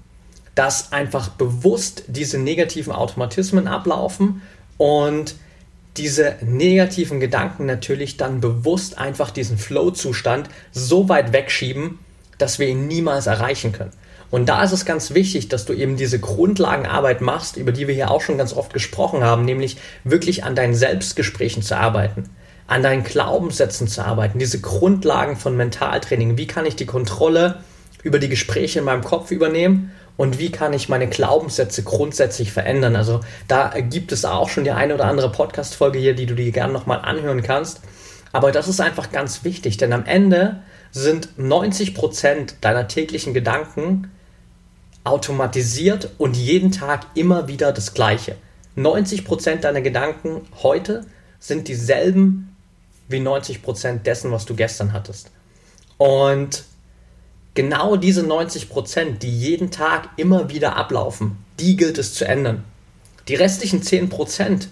Dass 0.55 0.91
einfach 0.91 1.29
bewusst 1.29 2.03
diese 2.07 2.37
negativen 2.37 2.91
Automatismen 2.91 3.65
ablaufen 3.65 4.41
und 4.75 5.35
diese 5.95 6.35
negativen 6.41 7.21
Gedanken 7.21 7.65
natürlich 7.65 8.17
dann 8.17 8.41
bewusst 8.41 8.97
einfach 8.97 9.31
diesen 9.31 9.57
Flow-Zustand 9.57 10.49
so 10.73 11.07
weit 11.07 11.31
wegschieben, 11.31 11.97
dass 12.39 12.59
wir 12.59 12.67
ihn 12.67 12.87
niemals 12.87 13.27
erreichen 13.27 13.71
können. 13.71 13.93
Und 14.29 14.49
da 14.49 14.63
ist 14.63 14.73
es 14.73 14.85
ganz 14.85 15.13
wichtig, 15.13 15.47
dass 15.47 15.65
du 15.65 15.73
eben 15.73 15.95
diese 15.95 16.19
Grundlagenarbeit 16.19 17.21
machst, 17.21 17.57
über 17.57 17.71
die 17.71 17.87
wir 17.87 17.95
hier 17.95 18.11
auch 18.11 18.21
schon 18.21 18.37
ganz 18.37 18.53
oft 18.53 18.73
gesprochen 18.73 19.23
haben, 19.23 19.45
nämlich 19.45 19.77
wirklich 20.03 20.43
an 20.43 20.55
deinen 20.55 20.75
Selbstgesprächen 20.75 21.63
zu 21.63 21.77
arbeiten 21.77 22.29
an 22.67 22.83
deinen 22.83 23.03
Glaubenssätzen 23.03 23.87
zu 23.87 24.05
arbeiten, 24.05 24.39
diese 24.39 24.59
Grundlagen 24.59 25.37
von 25.37 25.55
Mentaltraining. 25.55 26.37
Wie 26.37 26.47
kann 26.47 26.65
ich 26.65 26.75
die 26.75 26.85
Kontrolle 26.85 27.63
über 28.03 28.19
die 28.19 28.29
Gespräche 28.29 28.79
in 28.79 28.85
meinem 28.85 29.03
Kopf 29.03 29.31
übernehmen 29.31 29.91
und 30.17 30.37
wie 30.37 30.51
kann 30.51 30.73
ich 30.73 30.89
meine 30.89 31.07
Glaubenssätze 31.07 31.83
grundsätzlich 31.83 32.51
verändern? 32.51 32.95
Also 32.95 33.21
da 33.47 33.69
gibt 33.79 34.11
es 34.11 34.25
auch 34.25 34.49
schon 34.49 34.65
die 34.65 34.71
eine 34.71 34.93
oder 34.93 35.05
andere 35.05 35.31
Podcast-Folge 35.31 35.97
hier, 35.97 36.13
die 36.13 36.25
du 36.25 36.35
dir 36.35 36.51
gerne 36.51 36.73
nochmal 36.73 36.99
anhören 36.99 37.41
kannst. 37.41 37.81
Aber 38.33 38.51
das 38.51 38.67
ist 38.67 38.81
einfach 38.81 39.11
ganz 39.11 39.45
wichtig, 39.45 39.77
denn 39.77 39.93
am 39.93 40.05
Ende 40.05 40.61
sind 40.91 41.29
90 41.37 41.95
Prozent 41.95 42.55
deiner 42.61 42.87
täglichen 42.87 43.33
Gedanken 43.33 44.11
automatisiert 45.07 46.09
und 46.17 46.35
jeden 46.35 46.71
Tag 46.71 47.05
immer 47.15 47.47
wieder 47.47 47.71
das 47.71 47.93
Gleiche. 47.93 48.35
90 48.75 49.25
Prozent 49.25 49.63
deiner 49.63 49.81
Gedanken 49.81 50.41
heute 50.61 51.05
sind 51.39 51.67
dieselben 51.67 52.55
wie 53.07 53.19
90 53.19 53.63
Prozent 53.63 54.05
dessen, 54.05 54.31
was 54.31 54.45
du 54.45 54.55
gestern 54.55 54.93
hattest. 54.93 55.31
Und 55.97 56.63
genau 57.53 57.95
diese 57.95 58.23
90 58.23 58.69
Prozent, 58.69 59.23
die 59.23 59.35
jeden 59.35 59.71
Tag 59.71 60.09
immer 60.17 60.49
wieder 60.49 60.75
ablaufen, 60.75 61.37
die 61.59 61.75
gilt 61.75 61.97
es 61.97 62.13
zu 62.13 62.25
ändern. 62.27 62.63
Die 63.27 63.35
restlichen 63.35 63.81
10 63.81 64.09
Prozent, 64.09 64.69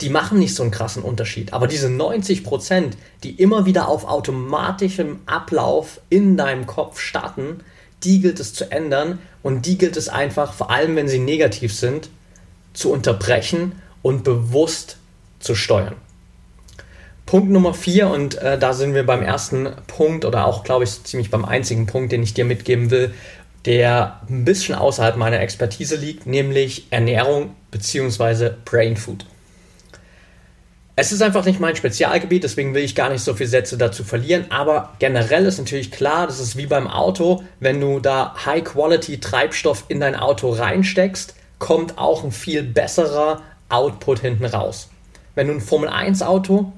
die 0.00 0.10
machen 0.10 0.38
nicht 0.38 0.54
so 0.54 0.62
einen 0.62 0.72
krassen 0.72 1.02
Unterschied. 1.02 1.52
Aber 1.52 1.66
diese 1.66 1.88
90 1.88 2.44
Prozent, 2.44 2.96
die 3.22 3.30
immer 3.30 3.64
wieder 3.64 3.88
auf 3.88 4.04
automatischem 4.04 5.20
Ablauf 5.26 6.00
in 6.10 6.36
deinem 6.36 6.66
Kopf 6.66 7.00
starten, 7.00 7.60
die 8.04 8.20
gilt 8.20 8.40
es 8.40 8.54
zu 8.54 8.70
ändern 8.70 9.18
und 9.42 9.66
die 9.66 9.78
gilt 9.78 9.96
es 9.96 10.08
einfach, 10.08 10.52
vor 10.52 10.70
allem 10.70 10.96
wenn 10.96 11.08
sie 11.08 11.18
negativ 11.18 11.74
sind, 11.74 12.08
zu 12.72 12.92
unterbrechen 12.92 13.72
und 14.02 14.24
bewusst 14.24 14.96
zu 15.40 15.54
steuern. 15.54 15.94
Punkt 17.26 17.50
Nummer 17.50 17.72
vier, 17.72 18.08
und 18.08 18.36
äh, 18.36 18.58
da 18.58 18.74
sind 18.74 18.94
wir 18.94 19.06
beim 19.06 19.22
ersten 19.22 19.68
Punkt 19.86 20.24
oder 20.24 20.46
auch, 20.46 20.62
glaube 20.62 20.84
ich, 20.84 21.04
ziemlich 21.04 21.30
beim 21.30 21.44
einzigen 21.44 21.86
Punkt, 21.86 22.12
den 22.12 22.22
ich 22.22 22.34
dir 22.34 22.44
mitgeben 22.44 22.90
will, 22.90 23.14
der 23.64 24.20
ein 24.28 24.44
bisschen 24.44 24.74
außerhalb 24.74 25.16
meiner 25.16 25.40
Expertise 25.40 25.96
liegt, 25.96 26.26
nämlich 26.26 26.86
Ernährung 26.90 27.54
bzw. 27.70 28.50
Brain 28.64 28.96
Food. 28.96 29.24
Es 30.96 31.10
ist 31.10 31.22
einfach 31.22 31.44
nicht 31.44 31.58
mein 31.58 31.74
Spezialgebiet, 31.74 32.44
deswegen 32.44 32.72
will 32.72 32.84
ich 32.84 32.94
gar 32.94 33.10
nicht 33.10 33.24
so 33.24 33.34
viele 33.34 33.48
Sätze 33.48 33.76
dazu 33.76 34.04
verlieren, 34.04 34.46
aber 34.50 34.92
generell 35.00 35.44
ist 35.44 35.58
natürlich 35.58 35.90
klar, 35.90 36.28
das 36.28 36.38
ist 36.38 36.56
wie 36.56 36.66
beim 36.66 36.86
Auto, 36.86 37.42
wenn 37.58 37.80
du 37.80 37.98
da 37.98 38.36
High-Quality-Treibstoff 38.46 39.86
in 39.88 39.98
dein 39.98 40.14
Auto 40.14 40.50
reinsteckst, 40.50 41.34
kommt 41.58 41.98
auch 41.98 42.22
ein 42.22 42.30
viel 42.30 42.62
besserer 42.62 43.42
Output 43.68 44.20
hinten 44.20 44.44
raus. 44.44 44.88
Wenn 45.34 45.48
du 45.48 45.54
ein 45.54 45.60
Formel 45.60 45.88
1 45.88 46.22
Auto 46.22 46.72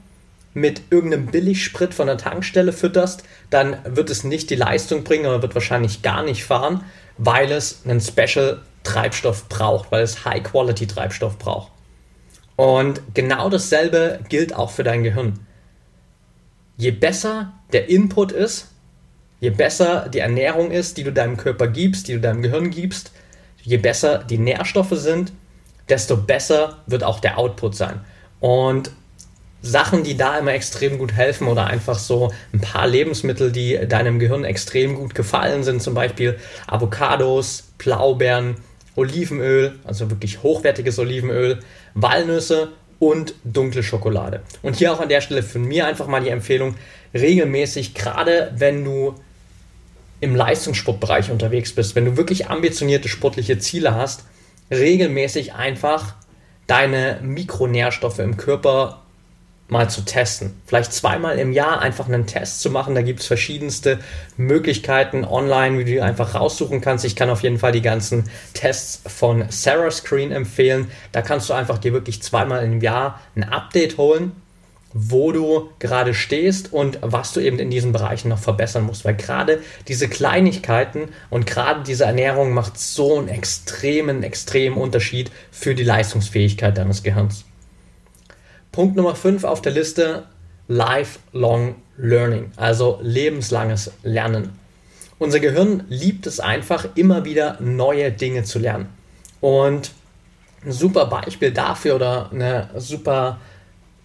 mit 0.55 0.81
irgendeinem 0.89 1.27
Billigsprit 1.27 1.93
von 1.93 2.07
der 2.07 2.17
Tankstelle 2.17 2.73
fütterst, 2.73 3.23
dann 3.51 3.77
wird 3.85 4.09
es 4.09 4.25
nicht 4.25 4.49
die 4.49 4.57
Leistung 4.57 5.05
bringen 5.05 5.27
oder 5.27 5.43
wird 5.43 5.55
wahrscheinlich 5.55 6.01
gar 6.01 6.23
nicht 6.23 6.43
fahren, 6.43 6.85
weil 7.19 7.53
es 7.53 7.83
einen 7.85 8.01
Special 8.01 8.63
Treibstoff 8.83 9.51
braucht, 9.51 9.93
weil 9.93 10.03
es 10.03 10.25
High 10.25 10.43
Quality 10.43 10.87
Treibstoff 10.87 11.39
braucht. 11.39 11.76
Und 12.57 13.03
genau 13.15 13.51
dasselbe 13.51 14.21
gilt 14.29 14.55
auch 14.55 14.71
für 14.71 14.83
dein 14.83 15.03
Gehirn. 15.03 15.39
Je 16.79 16.91
besser 16.91 17.53
der 17.73 17.89
Input 17.89 18.33
ist, 18.33 18.69
je 19.41 19.51
besser 19.51 20.09
die 20.09 20.19
Ernährung 20.21 20.71
ist, 20.71 20.97
die 20.97 21.05
du 21.05 21.13
deinem 21.13 21.37
Körper 21.37 21.69
gibst, 21.69 22.09
die 22.09 22.15
du 22.15 22.21
deinem 22.21 22.43
Gehirn 22.43 22.71
gibst, 22.71 23.13
je 23.63 23.77
besser 23.77 24.25
die 24.25 24.39
Nährstoffe 24.39 24.93
sind, 24.93 25.33
desto 25.89 26.17
besser 26.17 26.79
wird 26.87 27.05
auch 27.05 27.21
der 27.21 27.39
Output 27.39 27.77
sein. 27.77 28.01
Und 28.41 28.91
Sachen, 29.63 30.05
die 30.05 30.17
da 30.17 30.39
immer 30.39 30.53
extrem 30.53 30.99
gut 30.99 31.13
helfen 31.13 31.49
oder 31.49 31.67
einfach 31.67 31.99
so 31.99 32.33
ein 32.53 32.61
paar 32.61 32.87
Lebensmittel, 32.87 33.51
die 33.51 33.79
deinem 33.89 34.19
Gehirn 34.19 34.45
extrem 34.45 34.95
gut 34.95 35.15
gefallen 35.15 35.65
sind, 35.65 35.83
zum 35.83 35.95
Beispiel 35.95 36.39
Avocados, 36.67 37.65
Blaubeeren, 37.79 38.57
Olivenöl, 38.95 39.79
also 39.85 40.11
wirklich 40.11 40.43
hochwertiges 40.43 40.99
Olivenöl, 40.99 41.59
Walnüsse 41.97 42.73
und 42.99 43.35
dunkle 43.45 43.83
Schokolade. 43.83 44.43
Und 44.63 44.77
hier 44.77 44.93
auch 44.93 45.01
an 45.01 45.09
der 45.09 45.21
Stelle 45.21 45.43
von 45.43 45.63
mir 45.63 45.87
einfach 45.87 46.07
mal 46.07 46.23
die 46.23 46.29
Empfehlung, 46.29 46.77
regelmäßig, 47.13 47.95
gerade 47.95 48.53
wenn 48.57 48.85
du 48.85 49.15
im 50.21 50.35
Leistungssportbereich 50.35 51.31
unterwegs 51.31 51.73
bist, 51.75 51.95
wenn 51.95 52.05
du 52.05 52.17
wirklich 52.17 52.49
ambitionierte 52.49 53.09
sportliche 53.09 53.59
Ziele 53.59 53.95
hast, 53.95 54.25
regelmäßig 54.71 55.55
einfach 55.55 56.15
deine 56.67 57.21
Mikronährstoffe 57.23 58.19
im 58.19 58.37
Körper 58.37 59.03
mal 59.69 59.91
zu 59.91 60.05
testen. 60.05 60.61
Vielleicht 60.67 60.93
zweimal 60.93 61.39
im 61.39 61.53
Jahr 61.53 61.81
einfach 61.81 62.07
einen 62.07 62.27
Test 62.27 62.61
zu 62.61 62.71
machen. 62.71 62.95
Da 62.95 63.03
gibt 63.03 63.21
es 63.21 63.27
verschiedenste 63.27 63.99
Möglichkeiten 64.37 65.25
online, 65.25 65.79
wie 65.79 65.97
du 65.97 66.03
einfach 66.03 66.35
raussuchen 66.35 66.81
kannst. 66.81 67.05
Ich 67.05 67.17
kann 67.17 67.31
auf 67.31 67.43
jeden 67.43 67.59
Fall 67.59 67.73
die 67.73 67.83
ganzen 67.83 68.31
Tests 68.55 69.03
von 69.07 69.47
Sarah 69.49 69.91
Screen 69.91 70.31
empfehlen. 70.31 70.91
Da 71.13 71.23
kannst 71.23 71.51
du 71.51 71.55
einfach 71.55 71.79
dir 71.79 71.93
wirklich 71.93 72.23
zweimal 72.23 72.65
im 72.65 72.81
Jahr 72.81 73.21
ein 73.35 73.45
Update 73.45 73.99
holen, 73.99 74.33
wo 74.93 75.33
du 75.33 75.69
gerade 75.81 76.15
stehst 76.15 76.73
und 76.73 76.99
was 77.03 77.33
du 77.33 77.41
eben 77.41 77.59
in 77.59 77.69
diesen 77.69 77.93
Bereichen 77.93 78.29
noch 78.29 78.39
verbessern 78.39 78.85
musst. 78.85 79.05
Weil 79.05 79.17
gerade 79.17 79.61
diese 79.89 80.09
Kleinigkeiten 80.09 81.09
und 81.29 81.47
gerade 81.47 81.83
diese 81.83 82.05
Ernährung 82.05 82.55
macht 82.55 82.79
so 82.79 83.19
einen 83.19 83.29
extremen, 83.29 84.23
extremen 84.23 84.77
Unterschied 84.77 85.33
für 85.51 85.75
die 85.75 85.83
Leistungsfähigkeit 85.83 86.79
deines 86.79 87.03
Gehirns. 87.03 87.45
Punkt 88.77 88.95
Nummer 88.95 89.15
5 89.15 89.45
auf 89.45 89.63
der 89.63 89.73
Liste, 89.73 90.25
Lifelong 90.69 91.77
Learning, 91.97 92.51
also 92.57 92.99
lebenslanges 93.01 93.91
Lernen. 94.03 94.51
Unser 95.19 95.41
Gehirn 95.41 95.85
liebt 95.89 96.27
es 96.27 96.41
einfach, 96.41 96.87
immer 96.95 97.25
wieder 97.25 97.57
neue 97.59 98.13
Dinge 98.13 98.45
zu 98.45 98.59
lernen. 98.59 98.91
Und 99.41 99.93
ein 100.63 100.73
super 100.73 101.07
Beispiel 101.07 101.53
dafür 101.53 101.95
oder 101.97 102.31
eine 102.31 102.69
super 102.77 103.39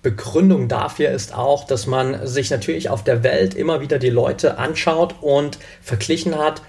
Begründung 0.03 0.69
dafür 0.69 1.09
ist 1.09 1.35
auch, 1.35 1.65
dass 1.67 1.85
man 1.85 2.25
sich 2.25 2.49
natürlich 2.49 2.87
auf 2.87 3.03
der 3.03 3.23
Welt 3.23 3.53
immer 3.53 3.81
wieder 3.81 3.99
die 3.99 4.09
Leute 4.09 4.57
anschaut 4.57 5.15
und 5.19 5.59
verglichen 5.81 6.37
hat, 6.37 6.61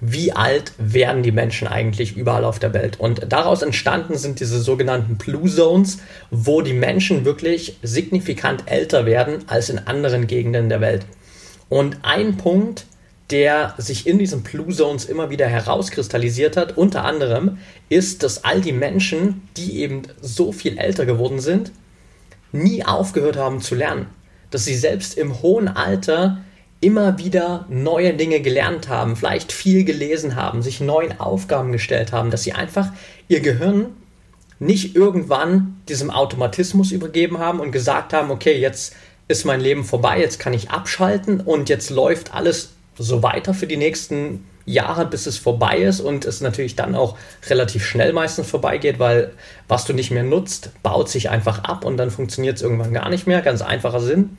wie 0.00 0.32
alt 0.32 0.72
werden 0.78 1.22
die 1.22 1.32
Menschen 1.32 1.68
eigentlich 1.68 2.16
überall 2.16 2.44
auf 2.44 2.58
der 2.58 2.72
Welt. 2.72 2.98
Und 2.98 3.26
daraus 3.28 3.62
entstanden 3.62 4.16
sind 4.16 4.40
diese 4.40 4.60
sogenannten 4.60 5.16
Blue 5.16 5.48
Zones, 5.50 5.98
wo 6.30 6.62
die 6.62 6.72
Menschen 6.72 7.24
wirklich 7.24 7.78
signifikant 7.82 8.64
älter 8.66 9.04
werden 9.04 9.44
als 9.46 9.68
in 9.68 9.78
anderen 9.78 10.26
Gegenden 10.26 10.68
der 10.68 10.80
Welt. 10.80 11.04
Und 11.68 11.98
ein 12.02 12.36
Punkt, 12.36 12.86
der 13.30 13.74
sich 13.78 14.06
in 14.06 14.18
diesen 14.18 14.42
Blue 14.42 14.74
Zones 14.74 15.04
immer 15.04 15.30
wieder 15.30 15.46
herauskristallisiert 15.46 16.56
hat, 16.56 16.76
unter 16.76 17.04
anderem, 17.04 17.58
ist, 17.88 18.22
dass 18.22 18.44
all 18.44 18.60
die 18.60 18.72
Menschen, 18.72 19.48
die 19.56 19.80
eben 19.80 20.02
so 20.20 20.50
viel 20.52 20.78
älter 20.78 21.06
geworden 21.06 21.40
sind, 21.40 21.72
nie 22.52 22.84
aufgehört 22.84 23.36
haben 23.36 23.60
zu 23.60 23.74
lernen. 23.74 24.06
Dass 24.50 24.64
sie 24.64 24.74
selbst 24.74 25.16
im 25.16 25.42
hohen 25.42 25.68
Alter 25.68 26.38
immer 26.80 27.18
wieder 27.18 27.66
neue 27.68 28.14
Dinge 28.14 28.40
gelernt 28.40 28.88
haben, 28.88 29.16
vielleicht 29.16 29.52
viel 29.52 29.84
gelesen 29.84 30.34
haben, 30.34 30.62
sich 30.62 30.80
neuen 30.80 31.20
Aufgaben 31.20 31.72
gestellt 31.72 32.12
haben, 32.12 32.30
dass 32.30 32.42
sie 32.42 32.52
einfach 32.52 32.88
ihr 33.28 33.40
Gehirn 33.40 33.86
nicht 34.58 34.94
irgendwann 34.94 35.80
diesem 35.88 36.10
Automatismus 36.10 36.92
übergeben 36.92 37.38
haben 37.38 37.60
und 37.60 37.72
gesagt 37.72 38.12
haben, 38.12 38.30
okay, 38.30 38.58
jetzt 38.58 38.94
ist 39.28 39.44
mein 39.44 39.60
Leben 39.60 39.84
vorbei, 39.84 40.20
jetzt 40.20 40.38
kann 40.38 40.54
ich 40.54 40.70
abschalten 40.70 41.40
und 41.40 41.68
jetzt 41.68 41.90
läuft 41.90 42.34
alles 42.34 42.70
so 42.98 43.22
weiter 43.22 43.54
für 43.54 43.66
die 43.66 43.76
nächsten 43.76 44.44
Jahre, 44.66 45.06
bis 45.06 45.26
es 45.26 45.38
vorbei 45.38 45.78
ist 45.78 46.00
und 46.00 46.24
es 46.24 46.40
natürlich 46.40 46.76
dann 46.76 46.94
auch 46.94 47.16
relativ 47.48 47.84
schnell 47.84 48.12
meistens 48.12 48.48
vorbeigeht, 48.48 48.98
weil 48.98 49.32
was 49.68 49.84
du 49.84 49.92
nicht 49.92 50.10
mehr 50.10 50.22
nutzt, 50.22 50.70
baut 50.82 51.08
sich 51.08 51.30
einfach 51.30 51.64
ab 51.64 51.84
und 51.84 51.96
dann 51.96 52.10
funktioniert 52.10 52.56
es 52.56 52.62
irgendwann 52.62 52.92
gar 52.92 53.08
nicht 53.08 53.26
mehr. 53.26 53.40
Ganz 53.42 53.62
einfacher 53.62 54.00
Sinn. 54.00 54.36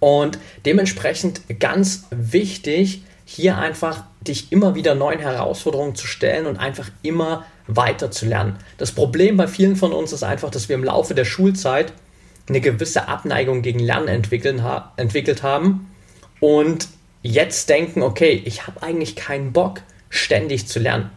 Und 0.00 0.38
dementsprechend 0.64 1.42
ganz 1.60 2.06
wichtig, 2.10 3.02
hier 3.24 3.58
einfach 3.58 4.04
dich 4.22 4.50
immer 4.50 4.74
wieder 4.74 4.94
neuen 4.94 5.20
Herausforderungen 5.20 5.94
zu 5.94 6.06
stellen 6.06 6.46
und 6.46 6.56
einfach 6.56 6.90
immer 7.02 7.46
weiter 7.68 8.10
zu 8.10 8.26
lernen. 8.26 8.56
Das 8.76 8.92
Problem 8.92 9.36
bei 9.36 9.46
vielen 9.46 9.76
von 9.76 9.92
uns 9.92 10.12
ist 10.12 10.24
einfach, 10.24 10.50
dass 10.50 10.68
wir 10.68 10.74
im 10.74 10.84
Laufe 10.84 11.14
der 11.14 11.24
Schulzeit 11.24 11.92
eine 12.48 12.60
gewisse 12.60 13.06
Abneigung 13.06 13.62
gegen 13.62 13.78
Lernen 13.78 14.08
entwickeln, 14.08 14.64
ha 14.64 14.92
entwickelt 14.96 15.42
haben 15.42 15.90
und 16.40 16.88
jetzt 17.22 17.68
denken, 17.68 18.02
okay, 18.02 18.42
ich 18.44 18.66
habe 18.66 18.82
eigentlich 18.82 19.14
keinen 19.14 19.52
Bock, 19.52 19.82
ständig 20.08 20.66
zu 20.66 20.80
lernen. 20.80 21.10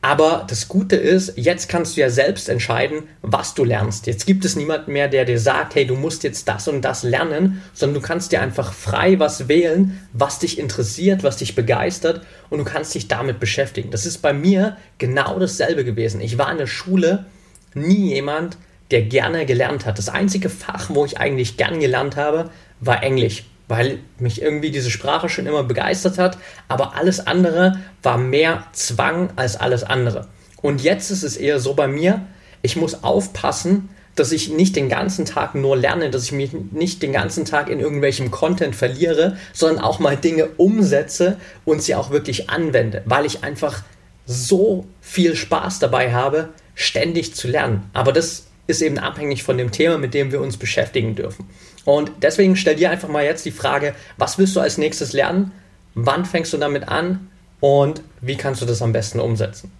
Aber 0.00 0.46
das 0.48 0.68
Gute 0.68 0.94
ist, 0.94 1.32
jetzt 1.36 1.68
kannst 1.68 1.96
du 1.96 2.00
ja 2.00 2.08
selbst 2.08 2.48
entscheiden, 2.48 3.02
was 3.20 3.54
du 3.54 3.64
lernst. 3.64 4.06
Jetzt 4.06 4.26
gibt 4.26 4.44
es 4.44 4.54
niemanden 4.54 4.92
mehr, 4.92 5.08
der 5.08 5.24
dir 5.24 5.40
sagt, 5.40 5.74
hey, 5.74 5.86
du 5.86 5.96
musst 5.96 6.22
jetzt 6.22 6.46
das 6.46 6.68
und 6.68 6.82
das 6.82 7.02
lernen, 7.02 7.62
sondern 7.74 8.00
du 8.00 8.06
kannst 8.06 8.30
dir 8.30 8.40
einfach 8.40 8.72
frei 8.72 9.18
was 9.18 9.48
wählen, 9.48 10.00
was 10.12 10.38
dich 10.38 10.58
interessiert, 10.58 11.24
was 11.24 11.38
dich 11.38 11.56
begeistert 11.56 12.20
und 12.48 12.58
du 12.58 12.64
kannst 12.64 12.94
dich 12.94 13.08
damit 13.08 13.40
beschäftigen. 13.40 13.90
Das 13.90 14.06
ist 14.06 14.18
bei 14.18 14.32
mir 14.32 14.76
genau 14.98 15.36
dasselbe 15.40 15.84
gewesen. 15.84 16.20
Ich 16.20 16.38
war 16.38 16.52
in 16.52 16.58
der 16.58 16.68
Schule 16.68 17.26
nie 17.74 18.14
jemand, 18.14 18.56
der 18.92 19.02
gerne 19.02 19.46
gelernt 19.46 19.84
hat. 19.84 19.98
Das 19.98 20.08
einzige 20.08 20.48
Fach, 20.48 20.90
wo 20.90 21.04
ich 21.04 21.18
eigentlich 21.18 21.56
gern 21.56 21.80
gelernt 21.80 22.14
habe, 22.16 22.50
war 22.80 23.02
Englisch 23.02 23.44
weil 23.68 23.98
mich 24.18 24.42
irgendwie 24.42 24.70
diese 24.70 24.90
Sprache 24.90 25.28
schon 25.28 25.46
immer 25.46 25.62
begeistert 25.62 26.18
hat, 26.18 26.38
aber 26.66 26.96
alles 26.96 27.26
andere 27.26 27.78
war 28.02 28.18
mehr 28.18 28.64
Zwang 28.72 29.30
als 29.36 29.56
alles 29.56 29.84
andere. 29.84 30.28
Und 30.60 30.82
jetzt 30.82 31.10
ist 31.10 31.22
es 31.22 31.36
eher 31.36 31.60
so 31.60 31.74
bei 31.74 31.86
mir, 31.86 32.26
ich 32.62 32.76
muss 32.76 33.04
aufpassen, 33.04 33.90
dass 34.16 34.32
ich 34.32 34.48
nicht 34.48 34.74
den 34.74 34.88
ganzen 34.88 35.24
Tag 35.24 35.54
nur 35.54 35.76
lerne, 35.76 36.10
dass 36.10 36.24
ich 36.24 36.32
mich 36.32 36.50
nicht 36.52 37.02
den 37.02 37.12
ganzen 37.12 37.44
Tag 37.44 37.68
in 37.68 37.78
irgendwelchem 37.78 38.32
Content 38.32 38.74
verliere, 38.74 39.36
sondern 39.52 39.84
auch 39.84 40.00
mal 40.00 40.16
Dinge 40.16 40.48
umsetze 40.56 41.36
und 41.64 41.82
sie 41.82 41.94
auch 41.94 42.10
wirklich 42.10 42.50
anwende, 42.50 43.02
weil 43.04 43.26
ich 43.26 43.44
einfach 43.44 43.84
so 44.26 44.86
viel 45.00 45.36
Spaß 45.36 45.78
dabei 45.78 46.12
habe, 46.12 46.48
ständig 46.74 47.34
zu 47.34 47.48
lernen. 47.48 47.88
Aber 47.92 48.12
das 48.12 48.46
ist 48.68 48.82
eben 48.82 48.98
abhängig 48.98 49.42
von 49.42 49.58
dem 49.58 49.72
Thema, 49.72 49.98
mit 49.98 50.14
dem 50.14 50.30
wir 50.30 50.40
uns 50.40 50.56
beschäftigen 50.56 51.16
dürfen. 51.16 51.48
Und 51.84 52.12
deswegen 52.22 52.54
stell 52.54 52.76
dir 52.76 52.90
einfach 52.90 53.08
mal 53.08 53.24
jetzt 53.24 53.44
die 53.44 53.50
Frage, 53.50 53.94
was 54.18 54.38
willst 54.38 54.54
du 54.54 54.60
als 54.60 54.78
nächstes 54.78 55.12
lernen? 55.12 55.52
Wann 55.94 56.24
fängst 56.24 56.52
du 56.52 56.58
damit 56.58 56.86
an? 56.86 57.30
Und 57.60 58.02
wie 58.20 58.36
kannst 58.36 58.62
du 58.62 58.66
das 58.66 58.82
am 58.82 58.92
besten 58.92 59.20
umsetzen? 59.20 59.72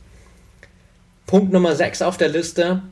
Punkt 1.26 1.52
Nummer 1.52 1.76
6 1.76 2.02
auf 2.02 2.16
der 2.16 2.30
Liste, 2.30 2.82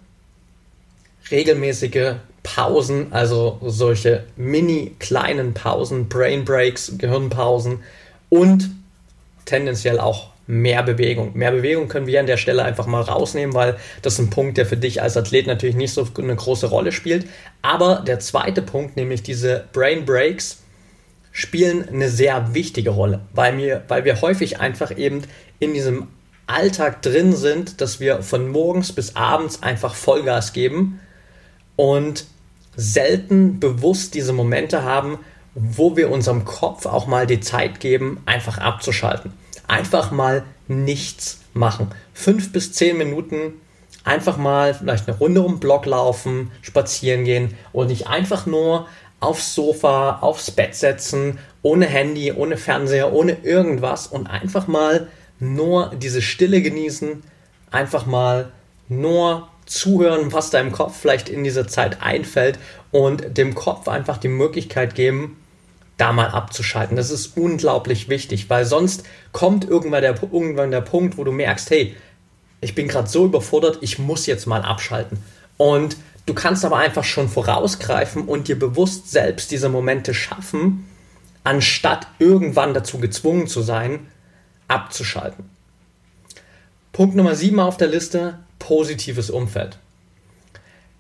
regelmäßige 1.31 2.17
Pausen, 2.43 3.13
also 3.13 3.59
solche 3.63 4.25
mini 4.37 4.95
kleinen 4.99 5.55
Pausen, 5.55 6.09
Brain 6.09 6.45
Breaks, 6.45 6.93
Gehirnpausen 6.99 7.81
und 8.29 8.71
tendenziell 9.47 9.99
auch 9.99 10.29
mehr 10.47 10.83
Bewegung. 10.83 11.33
Mehr 11.35 11.51
Bewegung 11.51 11.89
können 11.89 12.07
wir 12.07 12.21
an 12.21 12.27
der 12.27 12.37
Stelle 12.37 12.65
einfach 12.65 12.87
mal 12.87 13.03
rausnehmen, 13.03 13.55
weil 13.55 13.77
das 14.03 14.15
ist 14.15 14.19
ein 14.21 14.31
Punkt, 14.31 14.59
der 14.59 14.67
für 14.67 14.77
dich 14.77 15.03
als 15.03 15.17
Athlet 15.17 15.47
natürlich 15.47 15.77
nicht 15.77 15.93
so 15.93 16.07
eine 16.19 16.37
große 16.37 16.69
Rolle 16.69 16.93
spielt. 16.93 17.27
Aber 17.63 18.03
der 18.07 18.21
zweite 18.21 18.63
Punkt, 18.63 18.97
nämlich 18.97 19.23
diese 19.23 19.65
Brain 19.73 20.05
Breaks, 20.05 20.63
spielen 21.33 21.87
eine 21.89 22.09
sehr 22.09 22.55
wichtige 22.55 22.91
Rolle, 22.91 23.21
weil 23.33 23.59
wir, 23.59 23.83
weil 23.89 24.05
wir 24.05 24.23
häufig 24.23 24.59
einfach 24.59 24.97
eben 24.97 25.23
in 25.59 25.75
diesem 25.75 26.09
Alltag 26.47 27.03
drin 27.03 27.35
sind, 27.35 27.81
dass 27.81 28.01
wir 28.01 28.23
von 28.23 28.49
morgens 28.49 28.93
bis 28.93 29.17
abends 29.17 29.63
einfach 29.63 29.95
Vollgas 29.95 30.53
geben 30.53 31.01
und 31.75 32.25
selten 32.77 33.59
bewusst 33.59 34.15
diese 34.15 34.33
Momente 34.33 34.83
haben, 34.83 35.19
wo 35.55 35.97
wir 35.97 36.11
unserem 36.11 36.45
Kopf 36.45 36.87
auch 36.87 37.07
mal 37.07 37.27
die 37.27 37.41
Zeit 37.41 37.81
geben, 37.81 38.23
einfach 38.27 38.59
abzuschalten 38.59 39.33
einfach 39.69 40.11
mal 40.11 40.45
nichts 40.69 41.41
machen. 41.53 41.91
Fünf 42.13 42.53
bis 42.53 42.73
zehn 42.73 42.99
Minuten 42.99 43.55
einfach 44.05 44.37
mal 44.37 44.75
vielleicht 44.75 45.09
eine 45.09 45.19
Runde 45.19 45.43
um 45.43 45.55
den 45.55 45.61
Block 45.61 45.87
laufen, 45.87 46.53
spazieren 46.63 47.25
gehen 47.25 47.55
und 47.73 47.89
nicht 47.89 48.07
einfach 48.07 48.47
nur 48.47 48.87
aufs 49.21 49.55
Sofa, 49.55 50.19
aufs 50.21 50.51
Bett 50.51 50.75
setzen, 50.75 51.39
ohne 51.63 51.87
Handy, 51.87 52.33
ohne 52.33 52.57
Fernseher, 52.57 53.13
ohne 53.13 53.39
irgendwas 53.43 54.07
und 54.07 54.27
einfach 54.27 54.67
mal 54.67 55.09
nur 55.39 55.93
diese 55.97 56.23
Stille 56.23 56.63
genießen, 56.63 57.23
einfach 57.71 58.07
mal 58.07 58.53
nur 58.89 59.49
zuhören, 59.67 60.33
was 60.33 60.51
deinem 60.51 60.71
Kopf 60.71 60.97
vielleicht 60.97 61.29
in 61.29 61.43
dieser 61.43 61.67
Zeit 61.67 62.03
einfällt 62.03 62.59
und 62.93 63.37
dem 63.37 63.55
Kopf 63.55 63.89
einfach 63.89 64.19
die 64.19 64.29
Möglichkeit 64.29 64.95
geben, 64.95 65.37
da 65.97 66.13
mal 66.13 66.29
abzuschalten. 66.29 66.97
Das 66.97 67.11
ist 67.11 67.37
unglaublich 67.37 68.09
wichtig, 68.09 68.51
weil 68.51 68.65
sonst 68.65 69.05
kommt 69.33 69.65
irgendwann 69.65 70.03
der, 70.03 70.21
irgendwann 70.23 70.71
der 70.71 70.83
Punkt, 70.83 71.17
wo 71.17 71.25
du 71.25 71.33
merkst, 71.33 71.71
hey, 71.71 71.97
ich 72.61 72.75
bin 72.75 72.89
gerade 72.89 73.09
so 73.09 73.25
überfordert, 73.25 73.79
ich 73.81 73.99
muss 73.99 74.27
jetzt 74.27 74.47
mal 74.47 74.63
abschalten. 74.63 75.19
Und 75.57 75.97
du 76.27 76.35
kannst 76.35 76.65
aber 76.65 76.79
einfach 76.79 77.05
schon 77.05 77.29
vorausgreifen 77.29 78.25
und 78.25 78.49
dir 78.49 78.59
bewusst 78.59 79.11
selbst 79.11 79.51
diese 79.51 79.69
Momente 79.69 80.15
schaffen, 80.15 80.87
anstatt 81.45 82.07
irgendwann 82.19 82.75
dazu 82.75 82.99
gezwungen 82.99 83.47
zu 83.47 83.63
sein, 83.63 84.07
abzuschalten. 84.69 85.49
Punkt 86.93 87.15
Nummer 87.15 87.35
7 87.35 87.61
auf 87.61 87.77
der 87.77 87.89
Liste, 87.89 88.39
positives 88.59 89.31
Umfeld. 89.31 89.79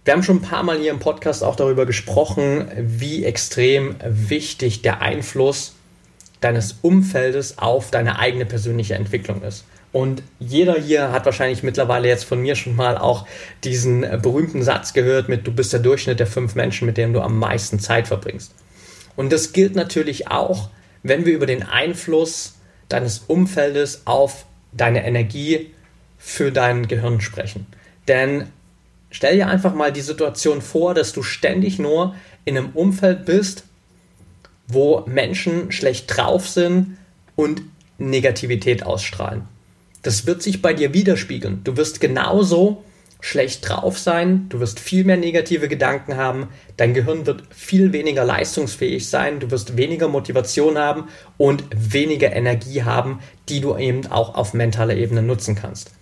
Wir 0.06 0.12
haben 0.12 0.22
schon 0.22 0.36
ein 0.36 0.42
paar 0.42 0.62
Mal 0.62 0.78
hier 0.78 0.92
im 0.92 1.00
Podcast 1.00 1.42
auch 1.42 1.56
darüber 1.56 1.84
gesprochen, 1.84 2.68
wie 2.76 3.24
extrem 3.24 3.96
wichtig 4.04 4.80
der 4.82 5.02
Einfluss 5.02 5.74
deines 6.40 6.76
Umfeldes 6.80 7.58
auf 7.58 7.90
deine 7.90 8.20
eigene 8.20 8.46
persönliche 8.46 8.94
Entwicklung 8.94 9.42
ist. 9.42 9.64
Und 9.90 10.22
jeder 10.38 10.74
hier 10.74 11.10
hat 11.10 11.26
wahrscheinlich 11.26 11.64
mittlerweile 11.64 12.06
jetzt 12.06 12.22
von 12.22 12.40
mir 12.40 12.54
schon 12.54 12.76
mal 12.76 12.96
auch 12.96 13.26
diesen 13.64 14.02
berühmten 14.22 14.62
Satz 14.62 14.92
gehört 14.92 15.28
mit, 15.28 15.44
du 15.44 15.52
bist 15.52 15.72
der 15.72 15.80
Durchschnitt 15.80 16.20
der 16.20 16.28
fünf 16.28 16.54
Menschen, 16.54 16.86
mit 16.86 16.98
denen 16.98 17.12
du 17.12 17.20
am 17.20 17.36
meisten 17.36 17.80
Zeit 17.80 18.06
verbringst. 18.06 18.54
Und 19.16 19.32
das 19.32 19.52
gilt 19.52 19.74
natürlich 19.74 20.28
auch, 20.28 20.68
wenn 21.02 21.26
wir 21.26 21.34
über 21.34 21.46
den 21.46 21.64
Einfluss 21.64 22.54
deines 22.88 23.24
Umfeldes 23.26 24.02
auf 24.04 24.46
deine 24.72 25.04
Energie 25.04 25.72
für 26.16 26.52
dein 26.52 26.86
Gehirn 26.86 27.20
sprechen. 27.20 27.66
Denn 28.06 28.52
stell 29.16 29.36
dir 29.36 29.48
einfach 29.48 29.74
mal 29.74 29.92
die 29.92 30.02
Situation 30.02 30.60
vor, 30.60 30.92
dass 30.92 31.14
du 31.14 31.22
ständig 31.22 31.78
nur 31.78 32.14
in 32.44 32.58
einem 32.58 32.70
Umfeld 32.74 33.24
bist, 33.24 33.64
wo 34.68 35.04
Menschen 35.06 35.72
schlecht 35.72 36.14
drauf 36.14 36.46
sind 36.46 36.98
und 37.34 37.62
Negativität 37.96 38.84
ausstrahlen. 38.84 39.44
Das 40.02 40.26
wird 40.26 40.42
sich 40.42 40.60
bei 40.60 40.74
dir 40.74 40.92
widerspiegeln. 40.92 41.62
Du 41.64 41.78
wirst 41.78 42.02
genauso 42.02 42.84
schlecht 43.22 43.66
drauf 43.66 43.98
sein, 43.98 44.50
du 44.50 44.60
wirst 44.60 44.80
viel 44.80 45.04
mehr 45.04 45.16
negative 45.16 45.68
Gedanken 45.68 46.18
haben, 46.18 46.48
dein 46.76 46.92
Gehirn 46.92 47.24
wird 47.24 47.42
viel 47.48 47.94
weniger 47.94 48.22
leistungsfähig 48.22 49.08
sein, 49.08 49.40
du 49.40 49.50
wirst 49.50 49.78
weniger 49.78 50.08
Motivation 50.08 50.76
haben 50.76 51.08
und 51.38 51.64
weniger 51.74 52.34
Energie 52.34 52.82
haben, 52.82 53.20
die 53.48 53.62
du 53.62 53.78
eben 53.78 54.06
auch 54.08 54.34
auf 54.34 54.52
mentaler 54.52 54.94
Ebene 54.94 55.22
nutzen 55.22 55.54
kannst. 55.54 55.95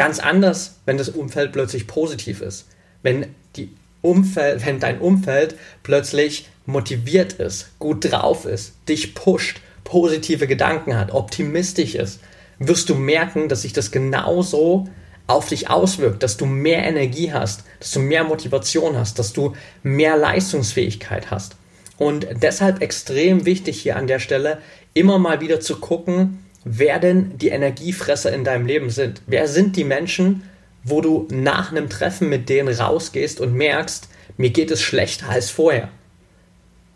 Ganz 0.00 0.18
anders, 0.18 0.76
wenn 0.86 0.96
das 0.96 1.10
Umfeld 1.10 1.52
plötzlich 1.52 1.86
positiv 1.86 2.40
ist. 2.40 2.68
Wenn, 3.02 3.34
die 3.56 3.68
Umfeld, 4.00 4.64
wenn 4.64 4.80
dein 4.80 4.98
Umfeld 4.98 5.56
plötzlich 5.82 6.48
motiviert 6.64 7.34
ist, 7.34 7.78
gut 7.78 8.10
drauf 8.10 8.46
ist, 8.46 8.72
dich 8.88 9.14
pusht, 9.14 9.60
positive 9.84 10.46
Gedanken 10.46 10.96
hat, 10.96 11.12
optimistisch 11.12 11.96
ist, 11.96 12.20
wirst 12.58 12.88
du 12.88 12.94
merken, 12.94 13.50
dass 13.50 13.60
sich 13.60 13.74
das 13.74 13.90
genauso 13.90 14.88
auf 15.26 15.48
dich 15.48 15.68
auswirkt, 15.68 16.22
dass 16.22 16.38
du 16.38 16.46
mehr 16.46 16.82
Energie 16.82 17.30
hast, 17.30 17.64
dass 17.78 17.90
du 17.90 18.00
mehr 18.00 18.24
Motivation 18.24 18.96
hast, 18.96 19.18
dass 19.18 19.34
du 19.34 19.52
mehr 19.82 20.16
Leistungsfähigkeit 20.16 21.30
hast. 21.30 21.56
Und 21.98 22.26
deshalb 22.40 22.80
extrem 22.80 23.44
wichtig 23.44 23.82
hier 23.82 23.96
an 23.96 24.06
der 24.06 24.18
Stelle, 24.18 24.62
immer 24.94 25.18
mal 25.18 25.42
wieder 25.42 25.60
zu 25.60 25.78
gucken, 25.78 26.38
wer 26.64 26.98
denn 26.98 27.38
die 27.38 27.48
Energiefresser 27.48 28.32
in 28.32 28.44
deinem 28.44 28.66
Leben 28.66 28.90
sind. 28.90 29.22
Wer 29.26 29.48
sind 29.48 29.76
die 29.76 29.84
Menschen, 29.84 30.42
wo 30.84 31.00
du 31.00 31.26
nach 31.30 31.70
einem 31.70 31.88
Treffen 31.88 32.28
mit 32.28 32.48
denen 32.48 32.74
rausgehst 32.74 33.40
und 33.40 33.54
merkst, 33.54 34.08
mir 34.36 34.50
geht 34.50 34.70
es 34.70 34.80
schlechter 34.80 35.28
als 35.28 35.50
vorher. 35.50 35.88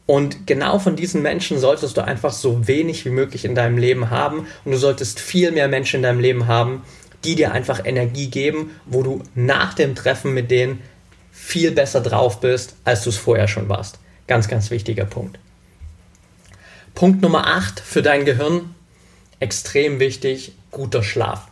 Und 0.07 0.47
genau 0.47 0.79
von 0.79 0.97
diesen 0.97 1.23
Menschen 1.23 1.59
solltest 1.59 1.97
du 1.97 2.05
einfach 2.05 2.33
so 2.33 2.67
wenig 2.67 3.05
wie 3.05 3.11
möglich 3.11 3.45
in 3.45 3.55
deinem 3.55 3.79
Leben 3.79 4.11
haben 4.11 4.47
und 4.65 4.73
du 4.73 4.79
solltest 4.79 5.19
viel 5.19 5.51
mehr 5.51 5.69
Menschen 5.69 5.97
in 5.99 6.03
deinem 6.03 6.21
Leben 6.21 6.47
haben, 6.47 6.83
die 7.25 7.35
dir 7.35 7.53
einfach 7.53 7.85
Energie 7.85 8.29
geben, 8.29 8.73
wo 8.85 9.03
du 9.03 9.23
nach 9.35 9.73
dem 9.73 9.95
Treffen 9.95 10.35
mit 10.35 10.51
denen 10.51 10.81
viel 11.33 11.73
besser 11.73 12.03
drauf 12.03 12.41
bist, 12.41 12.77
als 12.85 13.03
du 13.05 13.11
es 13.11 13.17
vorher 13.17 13.49
schon 13.49 13.69
warst. 13.69 13.99
Ganz, 14.27 14.47
ganz 14.49 14.71
wichtiger 14.71 15.07
Punkt. 15.07 15.39
Punkt 16.95 17.23
Nummer 17.23 17.47
8 17.47 17.81
für 17.81 18.03
dein 18.03 18.25
Gehirn, 18.25 18.74
extrem 19.41 20.01
wichtig, 20.01 20.53
guter 20.71 21.03
Schlaf. 21.03 21.49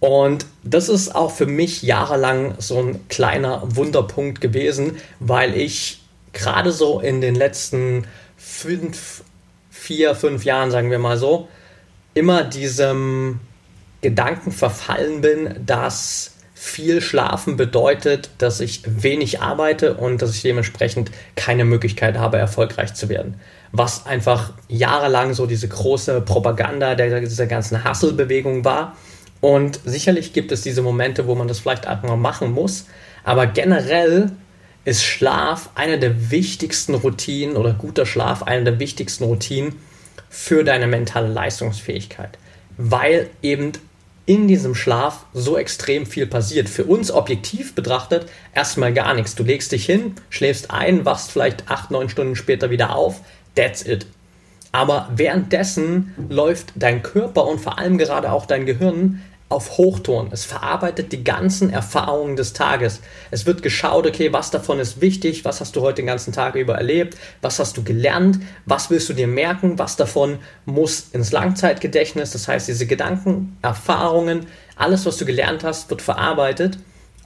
Und 0.00 0.46
das 0.62 0.88
ist 0.88 1.14
auch 1.14 1.32
für 1.32 1.46
mich 1.46 1.82
jahrelang 1.82 2.54
so 2.58 2.78
ein 2.78 3.08
kleiner 3.08 3.62
Wunderpunkt 3.64 4.40
gewesen, 4.40 4.96
weil 5.18 5.56
ich 5.56 6.02
gerade 6.32 6.70
so 6.70 7.00
in 7.00 7.20
den 7.20 7.34
letzten 7.34 8.06
fünf, 8.36 9.24
vier, 9.70 10.14
fünf 10.14 10.44
Jahren, 10.44 10.70
sagen 10.70 10.90
wir 10.90 11.00
mal 11.00 11.18
so, 11.18 11.48
immer 12.14 12.44
diesem 12.44 13.40
Gedanken 14.00 14.52
verfallen 14.52 15.20
bin, 15.20 15.54
dass 15.66 16.37
viel 16.60 17.00
Schlafen 17.00 17.56
bedeutet, 17.56 18.30
dass 18.38 18.58
ich 18.58 18.82
wenig 18.84 19.40
arbeite 19.40 19.94
und 19.94 20.20
dass 20.20 20.34
ich 20.34 20.42
dementsprechend 20.42 21.12
keine 21.36 21.64
Möglichkeit 21.64 22.18
habe, 22.18 22.36
erfolgreich 22.36 22.94
zu 22.94 23.08
werden. 23.08 23.36
Was 23.70 24.06
einfach 24.06 24.54
jahrelang 24.66 25.34
so 25.34 25.46
diese 25.46 25.68
große 25.68 26.20
Propaganda 26.22 26.96
der, 26.96 27.20
dieser 27.20 27.46
ganzen 27.46 27.88
Hustle-Bewegung 27.88 28.64
war. 28.64 28.96
Und 29.40 29.78
sicherlich 29.84 30.32
gibt 30.32 30.50
es 30.50 30.62
diese 30.62 30.82
Momente, 30.82 31.28
wo 31.28 31.36
man 31.36 31.46
das 31.46 31.60
vielleicht 31.60 31.86
auch 31.86 32.02
mal 32.02 32.16
machen 32.16 32.50
muss. 32.50 32.86
Aber 33.22 33.46
generell 33.46 34.32
ist 34.84 35.04
Schlaf 35.04 35.70
eine 35.76 36.00
der 36.00 36.32
wichtigsten 36.32 36.96
Routinen 36.96 37.56
oder 37.56 37.72
guter 37.72 38.04
Schlaf 38.04 38.42
eine 38.42 38.64
der 38.64 38.80
wichtigsten 38.80 39.22
Routinen 39.22 39.76
für 40.28 40.64
deine 40.64 40.88
mentale 40.88 41.28
Leistungsfähigkeit. 41.28 42.36
Weil 42.76 43.30
eben 43.42 43.72
in 44.28 44.46
diesem 44.46 44.74
Schlaf 44.74 45.24
so 45.32 45.56
extrem 45.56 46.04
viel 46.04 46.26
passiert. 46.26 46.68
Für 46.68 46.84
uns 46.84 47.10
objektiv 47.10 47.74
betrachtet 47.74 48.26
erstmal 48.54 48.92
gar 48.92 49.14
nichts. 49.14 49.34
Du 49.34 49.42
legst 49.42 49.72
dich 49.72 49.86
hin, 49.86 50.16
schläfst 50.28 50.70
ein, 50.70 51.06
wachst 51.06 51.30
vielleicht 51.30 51.70
acht, 51.70 51.90
neun 51.90 52.10
Stunden 52.10 52.36
später 52.36 52.68
wieder 52.68 52.94
auf. 52.94 53.22
That's 53.54 53.86
it. 53.86 54.04
Aber 54.70 55.08
währenddessen 55.16 56.14
läuft 56.28 56.72
dein 56.74 57.02
Körper 57.02 57.46
und 57.46 57.58
vor 57.58 57.78
allem 57.78 57.96
gerade 57.96 58.30
auch 58.30 58.44
dein 58.44 58.66
Gehirn 58.66 59.22
auf 59.48 59.78
Hochton. 59.78 60.28
Es 60.30 60.44
verarbeitet 60.44 61.12
die 61.12 61.24
ganzen 61.24 61.70
Erfahrungen 61.70 62.36
des 62.36 62.52
Tages. 62.52 63.00
Es 63.30 63.46
wird 63.46 63.62
geschaut, 63.62 64.06
okay, 64.06 64.32
was 64.32 64.50
davon 64.50 64.78
ist 64.78 65.00
wichtig, 65.00 65.44
was 65.44 65.60
hast 65.60 65.74
du 65.74 65.80
heute 65.80 65.96
den 65.96 66.06
ganzen 66.06 66.32
Tag 66.32 66.54
über 66.54 66.74
erlebt, 66.74 67.16
was 67.40 67.58
hast 67.58 67.76
du 67.76 67.82
gelernt, 67.82 68.40
was 68.66 68.90
willst 68.90 69.08
du 69.08 69.14
dir 69.14 69.26
merken, 69.26 69.78
was 69.78 69.96
davon 69.96 70.38
muss 70.66 71.08
ins 71.12 71.32
Langzeitgedächtnis. 71.32 72.32
Das 72.32 72.46
heißt, 72.46 72.68
diese 72.68 72.86
Gedanken, 72.86 73.56
Erfahrungen, 73.62 74.46
alles, 74.76 75.06
was 75.06 75.16
du 75.16 75.24
gelernt 75.24 75.64
hast, 75.64 75.88
wird 75.88 76.02
verarbeitet 76.02 76.78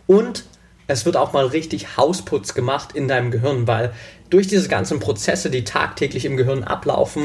und 0.07 0.45
es 0.87 1.05
wird 1.07 1.17
auch 1.17 1.33
mal 1.33 1.47
richtig 1.47 1.97
Hausputz 1.97 2.55
gemacht 2.55 2.95
in 2.95 3.09
deinem 3.09 3.31
Gehirn, 3.31 3.67
weil 3.67 3.93
durch 4.31 4.47
diese 4.47 4.69
ganzen 4.69 5.01
Prozesse, 5.01 5.51
die 5.51 5.65
tagtäglich 5.65 6.25
im 6.25 6.37
Gehirn 6.37 6.65
ablaufen, 6.65 7.25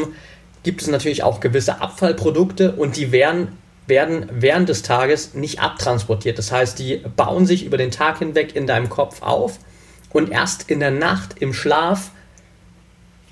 gibt 0.64 0.82
es 0.82 0.88
natürlich 0.88 1.24
auch 1.24 1.40
gewisse 1.40 1.82
Abfallprodukte 1.82 2.74
und 2.74 2.98
die 2.98 3.12
werden 3.12 3.58
werden 3.88 4.30
während 4.32 4.70
des 4.70 4.84
Tages 4.84 5.34
nicht 5.34 5.60
abtransportiert. 5.60 6.38
Das 6.38 6.52
heißt, 6.52 6.78
die 6.78 6.98
bauen 6.98 7.46
sich 7.46 7.66
über 7.66 7.78
den 7.78 7.92
Tag 7.92 8.20
hinweg 8.20 8.56
in 8.56 8.68
deinem 8.68 8.90
Kopf 8.90 9.22
auf 9.22 9.60
und 10.12 10.32
erst 10.32 10.70
in 10.70 10.80
der 10.80 10.92
Nacht 10.92 11.38
im 11.40 11.54
Schlaf 11.54 12.12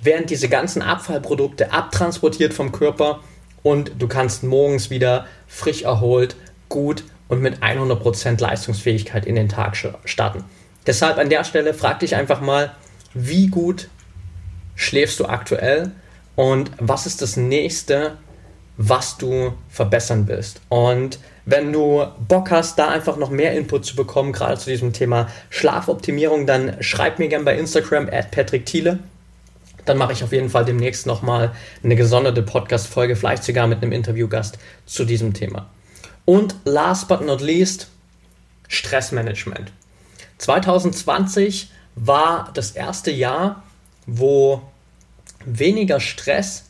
werden 0.02 0.26
diese 0.28 0.50
ganzen 0.50 0.82
Abfallprodukte 0.82 1.72
abtransportiert 1.72 2.54
vom 2.54 2.72
Körper 2.72 3.22
und 3.63 3.94
du 4.00 4.08
kannst 4.08 4.44
morgens 4.44 4.89
wieder 4.89 5.28
frisch 5.48 5.82
erholt, 5.84 6.36
gut 6.70 7.04
und 7.28 7.41
mit 7.41 7.63
100% 7.63 8.39
Leistungsfähigkeit 8.39 9.26
in 9.26 9.36
den 9.36 9.50
Tag 9.50 9.76
starten. 10.06 10.44
Deshalb 10.86 11.18
an 11.18 11.30
der 11.30 11.44
Stelle 11.44 11.74
frag 11.74 12.00
dich 12.00 12.15
einfach 12.15 12.41
mal, 12.41 12.76
wie 13.13 13.48
gut 13.48 13.89
schläfst 14.76 15.20
du 15.20 15.26
aktuell 15.26 15.91
und 16.36 16.72
was 16.78 17.06
ist 17.06 17.22
das 17.22 17.38
nächste, 17.38 18.18
was 18.78 19.18
du 19.18 19.54
verbessern 19.70 20.28
willst. 20.28 20.62
Und 20.70 21.20
wenn 21.46 21.72
du 21.72 22.06
Bock 22.28 22.52
hast, 22.52 22.80
da 22.80 22.90
einfach 22.90 23.18
noch 23.18 23.30
mehr 23.30 23.54
Input 23.54 23.86
zu 23.86 23.96
bekommen, 23.96 24.34
gerade 24.34 24.58
zu 24.58 24.70
diesem 24.70 24.94
Thema 24.94 25.28
Schlafoptimierung, 25.50 26.46
dann 26.48 26.78
schreib 26.82 27.20
mir 27.20 27.28
gerne 27.28 27.46
bei 27.46 27.58
Instagram 27.58 28.10
at 28.12 28.32
Patrick 28.32 28.66
Thiele. 28.66 29.00
Dann 29.86 29.98
mache 29.98 30.14
ich 30.14 30.24
auf 30.24 30.32
jeden 30.32 30.50
Fall 30.50 30.66
demnächst 30.66 31.06
nochmal 31.06 31.52
eine 31.84 31.96
gesonderte 31.96 32.42
Podcast-Folge, 32.42 33.16
vielleicht 33.16 33.44
sogar 33.44 33.68
mit 33.68 33.84
einem 33.84 33.92
Interviewgast 33.92 34.58
zu 34.88 35.06
diesem 35.06 35.34
Thema. 35.34 35.68
Und 36.26 36.56
last 36.66 37.08
but 37.08 37.22
not 37.22 37.42
least, 37.42 37.88
Stressmanagement. 38.68 39.72
2020 40.40 41.70
war 41.94 42.50
das 42.56 42.72
erste 42.72 43.12
Jahr, 43.12 43.64
wo 44.08 44.64
weniger 45.46 46.00
Stress 46.00 46.64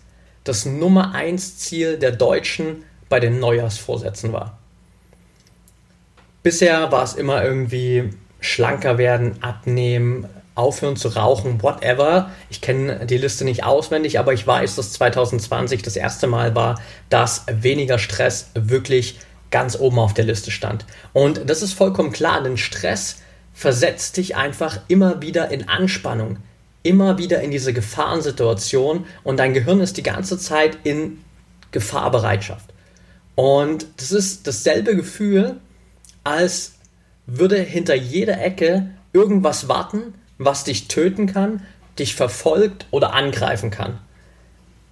das 0.46 0.66
Nummer 0.66 1.14
1 1.14 1.58
Ziel 1.58 1.98
der 1.98 2.12
Deutschen 2.12 2.86
bei 3.10 3.20
den 3.20 3.40
Neujahrsvorsätzen 3.40 4.32
war. 4.32 4.58
bisher 6.42 6.92
war 6.92 7.04
es 7.04 7.16
immer 7.16 7.44
irgendwie 7.44 8.12
schlanker 8.40 8.98
werden, 9.00 9.42
abnehmen, 9.42 10.28
aufhören 10.54 10.96
zu 10.96 11.10
rauchen, 11.10 11.62
whatever. 11.62 12.30
Ich 12.50 12.62
kenne 12.62 13.06
die 13.08 13.18
Liste 13.18 13.44
nicht 13.44 13.64
auswendig, 13.64 14.20
aber 14.20 14.32
ich 14.34 14.46
weiß, 14.46 14.76
dass 14.76 14.94
2020 14.94 15.82
das 15.82 15.96
erste 15.96 16.28
Mal 16.28 16.56
war, 16.56 16.80
dass 17.10 17.46
weniger 17.52 17.98
Stress 17.98 18.52
wirklich 18.54 19.20
ganz 19.52 19.78
oben 19.78 20.00
auf 20.00 20.14
der 20.14 20.26
Liste 20.26 20.52
stand. 20.52 20.86
Und 21.14 21.50
das 21.50 21.62
ist 21.62 21.74
vollkommen 21.74 22.12
klar, 22.12 22.44
denn 22.44 22.58
Stress 22.58 23.18
versetzt 23.54 24.18
dich 24.18 24.36
einfach 24.36 24.80
immer 24.88 25.22
wieder 25.22 25.50
in 25.50 25.68
Anspannung, 25.68 26.38
immer 26.86 27.18
wieder 27.18 27.42
in 27.42 27.52
diese 27.52 27.74
Gefahrensituation 27.74 29.06
und 29.24 29.38
dein 29.38 29.54
Gehirn 29.54 29.80
ist 29.80 29.98
die 29.98 30.04
ganze 30.04 30.38
Zeit 30.38 30.78
in 30.84 31.20
Gefahrbereitschaft. 31.72 32.74
Und 33.34 33.88
das 33.98 34.12
ist 34.12 34.48
dasselbe 34.48 34.96
Gefühl, 34.96 35.58
als 36.24 36.74
würde 37.26 37.58
hinter 37.58 37.96
jeder 37.96 38.42
Ecke 38.42 38.92
irgendwas 39.14 39.68
warten, 39.68 40.14
was 40.38 40.64
dich 40.64 40.88
töten 40.88 41.26
kann, 41.28 41.64
dich 41.98 42.16
verfolgt 42.16 42.86
oder 42.92 43.14
angreifen 43.14 43.72
kann. 43.72 44.00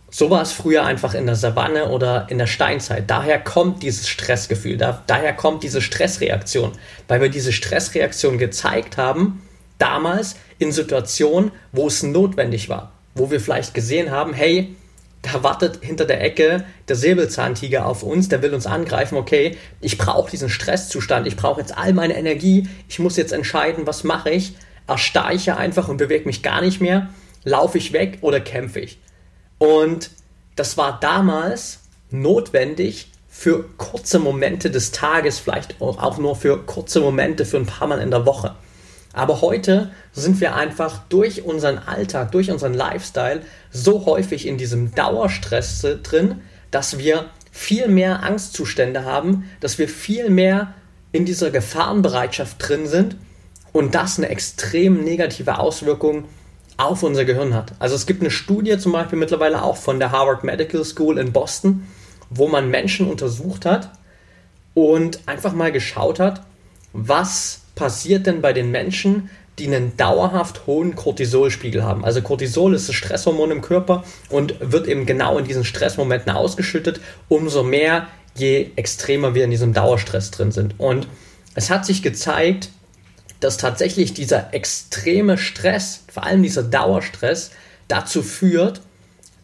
So 0.09 0.29
war 0.29 0.41
es 0.41 0.51
früher 0.51 0.85
einfach 0.85 1.13
in 1.13 1.25
der 1.25 1.35
Savanne 1.35 1.89
oder 1.89 2.27
in 2.29 2.37
der 2.37 2.47
Steinzeit. 2.47 3.09
Daher 3.09 3.39
kommt 3.39 3.81
dieses 3.83 4.07
Stressgefühl, 4.07 4.77
da, 4.77 5.03
daher 5.07 5.33
kommt 5.33 5.63
diese 5.63 5.81
Stressreaktion, 5.81 6.71
weil 7.07 7.21
wir 7.21 7.29
diese 7.29 7.51
Stressreaktion 7.51 8.37
gezeigt 8.37 8.97
haben, 8.97 9.41
damals 9.77 10.35
in 10.59 10.71
Situationen, 10.71 11.51
wo 11.71 11.87
es 11.87 12.03
notwendig 12.03 12.69
war, 12.69 12.91
wo 13.15 13.31
wir 13.31 13.39
vielleicht 13.39 13.73
gesehen 13.73 14.11
haben, 14.11 14.33
hey, 14.33 14.75
da 15.23 15.41
wartet 15.41 15.79
hinter 15.81 16.05
der 16.05 16.21
Ecke 16.21 16.65
der 16.87 16.95
Säbelzahntiger 16.95 17.85
auf 17.85 18.03
uns, 18.03 18.27
der 18.27 18.41
will 18.41 18.53
uns 18.53 18.65
angreifen, 18.65 19.17
okay, 19.17 19.57
ich 19.79 19.97
brauche 19.97 20.29
diesen 20.29 20.49
Stresszustand, 20.49 21.27
ich 21.27 21.37
brauche 21.37 21.61
jetzt 21.61 21.77
all 21.77 21.93
meine 21.93 22.17
Energie, 22.17 22.67
ich 22.89 22.99
muss 22.99 23.15
jetzt 23.15 23.31
entscheiden, 23.31 23.87
was 23.87 24.03
mache 24.03 24.31
ich, 24.31 24.55
erstarre 24.85 25.33
ich 25.33 25.51
einfach 25.51 25.87
und 25.87 25.97
bewege 25.97 26.25
mich 26.25 26.43
gar 26.43 26.61
nicht 26.61 26.81
mehr, 26.81 27.09
laufe 27.45 27.77
ich 27.77 27.93
weg 27.93 28.17
oder 28.21 28.41
kämpfe 28.41 28.81
ich. 28.81 28.99
Und 29.57 30.11
das 30.57 30.77
war 30.77 30.99
damals 30.99 31.79
notwendig 32.11 33.07
für 33.29 33.65
kurze 33.77 34.19
Momente 34.19 34.69
des 34.69 34.91
Tages, 34.91 35.39
vielleicht 35.39 35.81
auch 35.81 36.17
nur 36.17 36.35
für 36.35 36.63
kurze 36.65 36.99
Momente, 36.99 37.45
für 37.45 37.57
ein 37.57 37.65
paar 37.65 37.87
Mal 37.87 37.99
in 37.99 38.11
der 38.11 38.25
Woche. 38.25 38.55
Aber 39.13 39.41
heute 39.41 39.91
sind 40.11 40.41
wir 40.41 40.55
einfach 40.55 41.01
durch 41.07 41.43
unseren 41.43 41.77
Alltag, 41.77 42.31
durch 42.31 42.49
unseren 42.49 42.73
Lifestyle 42.73 43.41
so 43.71 44.05
häufig 44.05 44.47
in 44.47 44.57
diesem 44.57 44.93
Dauerstress 44.93 45.85
drin, 46.01 46.41
dass 46.71 46.97
wir 46.97 47.29
viel 47.51 47.87
mehr 47.87 48.23
Angstzustände 48.23 49.05
haben, 49.05 49.49
dass 49.59 49.77
wir 49.77 49.87
viel 49.87 50.31
mehr 50.31 50.73
in 51.11 51.25
dieser 51.25 51.51
Gefahrenbereitschaft 51.51 52.55
drin 52.57 52.87
sind 52.87 53.15
und 53.71 53.93
das 53.93 54.17
eine 54.17 54.29
extrem 54.29 55.03
negative 55.03 55.59
Auswirkung 55.59 56.25
auf 56.77 57.03
unser 57.03 57.23
Gehirn 57.23 57.53
hat. 57.53 57.73
Also 57.77 57.95
es 57.95 58.07
gibt 58.07 58.21
eine 58.21 58.31
Studie 58.31 58.79
zum 58.79 58.93
Beispiel 58.93 59.19
mittlerweile 59.19 59.61
auch 59.61 59.77
von 59.77 59.99
der 59.99 60.11
Harvard 60.11 60.43
Medical 60.43 60.83
School 60.83 61.19
in 61.19 61.31
Boston, 61.31 61.87
wo 62.31 62.47
man 62.47 62.71
Menschen 62.71 63.07
untersucht 63.07 63.65
hat 63.65 63.91
und 64.73 65.19
einfach 65.27 65.53
mal 65.53 65.71
geschaut 65.71 66.19
hat, 66.19 66.41
was 66.93 67.62
passiert 67.75 68.27
denn 68.27 68.41
bei 68.41 68.53
den 68.53 68.71
Menschen, 68.71 69.29
die 69.59 69.67
einen 69.67 69.95
dauerhaft 69.97 70.65
hohen 70.65 70.95
Cortisolspiegel 70.95 71.83
haben. 71.83 72.03
Also 72.03 72.21
Cortisol 72.21 72.73
ist 72.73 72.89
das 72.89 72.95
Stresshormon 72.95 73.51
im 73.51 73.61
Körper 73.61 74.03
und 74.29 74.55
wird 74.59 74.87
eben 74.87 75.05
genau 75.05 75.37
in 75.37 75.45
diesen 75.45 75.63
Stressmomenten 75.63 76.31
ausgeschüttet, 76.31 76.99
umso 77.29 77.63
mehr, 77.63 78.07
je 78.35 78.71
extremer 78.75 79.35
wir 79.35 79.43
in 79.43 79.51
diesem 79.51 79.73
Dauerstress 79.73 80.31
drin 80.31 80.51
sind. 80.51 80.79
Und 80.79 81.07
es 81.53 81.69
hat 81.69 81.85
sich 81.85 82.01
gezeigt, 82.01 82.69
dass 83.39 83.57
tatsächlich 83.57 84.13
dieser 84.13 84.53
extreme 84.53 85.37
Stress, 85.37 86.03
vor 86.11 86.23
allem 86.23 86.41
dieser 86.41 86.63
Dauerstress, 86.63 87.51
dazu 87.87 88.23
führt, 88.23 88.81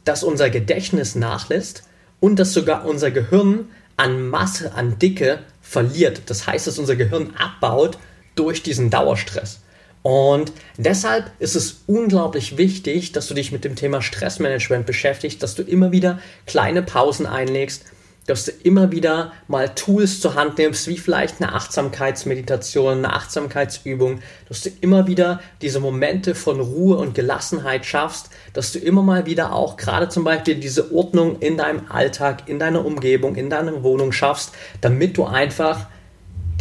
dass 0.06 0.24
unser 0.24 0.50
Gedächtnis 0.50 1.16
nachlässt 1.16 1.84
und 2.20 2.40
dass 2.40 2.54
sogar 2.54 2.86
unser 2.86 3.12
Gehirn 3.12 3.68
an 3.98 4.28
Masse, 4.28 4.74
an 4.74 4.98
Dicke 4.98 5.40
verliert. 5.62 6.24
Das 6.28 6.48
heißt, 6.48 6.66
dass 6.66 6.80
unser 6.80 6.96
Gehirn 6.96 7.36
abbaut 7.38 7.98
durch 8.40 8.64
diesen 8.64 8.90
Dauerstress. 8.90 9.60
Und 10.02 10.54
deshalb 10.78 11.32
ist 11.40 11.56
es 11.56 11.82
unglaublich 11.88 12.58
wichtig, 12.58 13.12
dass 13.12 13.28
du 13.28 13.34
dich 13.34 13.52
mit 13.52 13.66
dem 13.66 13.76
Thema 13.76 14.02
Stressmanagement 14.02 14.86
beschäftigst, 14.86 15.44
dass 15.44 15.56
du 15.56 15.62
immer 15.62 15.92
wieder 15.92 16.20
kleine 16.46 16.82
Pausen 16.82 17.26
einlegst, 17.26 17.84
dass 18.26 18.46
du 18.46 18.52
immer 18.64 18.92
wieder 18.92 19.34
mal 19.48 19.70
Tools 19.70 20.22
zur 20.22 20.36
Hand 20.36 20.60
nimmst, 20.60 20.88
wie 20.88 20.98
vielleicht 20.98 21.42
eine 21.42 21.54
Achtsamkeitsmeditation, 21.54 23.00
eine 23.00 23.14
Achtsamkeitsübung, 23.14 24.22
dass 24.48 24.62
du 24.62 24.70
immer 24.82 25.08
wieder 25.08 25.42
diese 25.62 25.80
Momente 25.80 26.36
von 26.36 26.60
Ruhe 26.60 26.98
und 26.98 27.16
Gelassenheit 27.16 27.86
schaffst, 27.86 28.30
dass 28.54 28.72
du 28.72 28.80
immer 28.80 29.02
mal 29.02 29.26
wieder 29.26 29.54
auch 29.54 29.78
gerade 29.78 30.10
zum 30.10 30.24
Beispiel 30.24 30.56
diese 30.56 30.94
Ordnung 30.94 31.40
in 31.40 31.58
deinem 31.58 31.90
Alltag, 31.90 32.48
in 32.48 32.60
deiner 32.60 32.86
Umgebung, 32.86 33.36
in 33.36 33.50
deiner 33.50 33.84
Wohnung 33.84 34.12
schaffst, 34.12 34.54
damit 34.80 35.18
du 35.18 35.26
einfach 35.26 35.88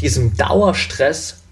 diesem 0.00 0.36
Dauerstress 0.36 1.42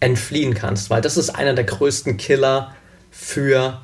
entfliehen 0.00 0.54
kannst, 0.54 0.90
weil 0.90 1.02
das 1.02 1.16
ist 1.16 1.30
einer 1.30 1.54
der 1.54 1.64
größten 1.64 2.16
Killer 2.16 2.74
für 3.10 3.80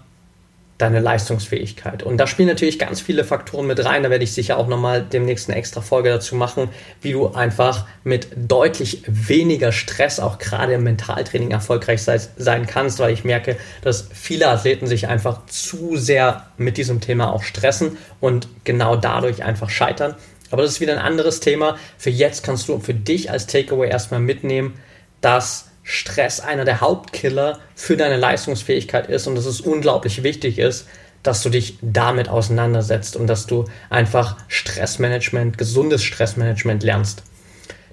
deine 0.78 1.00
Leistungsfähigkeit. 1.00 2.02
Und 2.02 2.18
da 2.18 2.26
spielen 2.26 2.48
natürlich 2.48 2.78
ganz 2.78 3.00
viele 3.00 3.24
Faktoren 3.24 3.66
mit 3.66 3.82
rein. 3.82 4.02
Da 4.02 4.10
werde 4.10 4.24
ich 4.24 4.32
sicher 4.32 4.58
auch 4.58 4.66
nochmal 4.66 5.02
demnächst 5.02 5.48
eine 5.48 5.56
extra 5.56 5.80
Folge 5.80 6.10
dazu 6.10 6.36
machen, 6.36 6.68
wie 7.00 7.12
du 7.12 7.28
einfach 7.28 7.86
mit 8.04 8.28
deutlich 8.36 9.02
weniger 9.06 9.72
Stress 9.72 10.20
auch 10.20 10.38
gerade 10.38 10.74
im 10.74 10.82
Mentaltraining 10.82 11.50
erfolgreich 11.50 12.02
sei, 12.02 12.20
sein 12.36 12.66
kannst, 12.66 12.98
weil 12.98 13.12
ich 13.14 13.24
merke, 13.24 13.56
dass 13.80 14.08
viele 14.12 14.48
Athleten 14.48 14.86
sich 14.86 15.08
einfach 15.08 15.46
zu 15.46 15.96
sehr 15.96 16.48
mit 16.58 16.76
diesem 16.76 17.00
Thema 17.00 17.32
auch 17.32 17.42
stressen 17.42 17.96
und 18.20 18.48
genau 18.64 18.96
dadurch 18.96 19.44
einfach 19.44 19.70
scheitern. 19.70 20.14
Aber 20.50 20.62
das 20.62 20.72
ist 20.72 20.80
wieder 20.80 20.92
ein 20.92 20.98
anderes 20.98 21.40
Thema. 21.40 21.76
Für 21.96 22.10
jetzt 22.10 22.44
kannst 22.44 22.68
du 22.68 22.78
für 22.80 22.94
dich 22.94 23.30
als 23.30 23.46
Takeaway 23.46 23.88
erstmal 23.88 24.20
mitnehmen, 24.20 24.74
dass 25.22 25.65
Stress 25.88 26.40
einer 26.40 26.64
der 26.64 26.80
Hauptkiller 26.80 27.60
für 27.76 27.96
deine 27.96 28.16
Leistungsfähigkeit 28.16 29.08
ist 29.08 29.28
und 29.28 29.36
dass 29.36 29.46
es 29.46 29.60
unglaublich 29.60 30.24
wichtig 30.24 30.58
ist, 30.58 30.88
dass 31.22 31.44
du 31.44 31.48
dich 31.48 31.78
damit 31.80 32.28
auseinandersetzt 32.28 33.14
und 33.14 33.28
dass 33.28 33.46
du 33.46 33.66
einfach 33.88 34.36
Stressmanagement, 34.48 35.56
gesundes 35.56 36.02
Stressmanagement 36.02 36.82
lernst. 36.82 37.22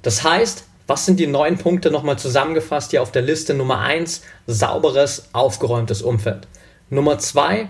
Das 0.02 0.24
heißt, 0.24 0.64
was 0.88 1.06
sind 1.06 1.20
die 1.20 1.28
neun 1.28 1.60
Punkte 1.60 1.92
nochmal 1.92 2.18
zusammengefasst 2.18 2.90
hier 2.90 3.04
auf 3.04 3.12
der 3.12 3.22
Liste? 3.22 3.54
Nummer 3.54 3.80
eins, 3.82 4.24
sauberes, 4.48 5.30
aufgeräumtes 5.32 6.02
Umfeld. 6.02 6.48
Nummer 6.90 7.20
zwei, 7.20 7.70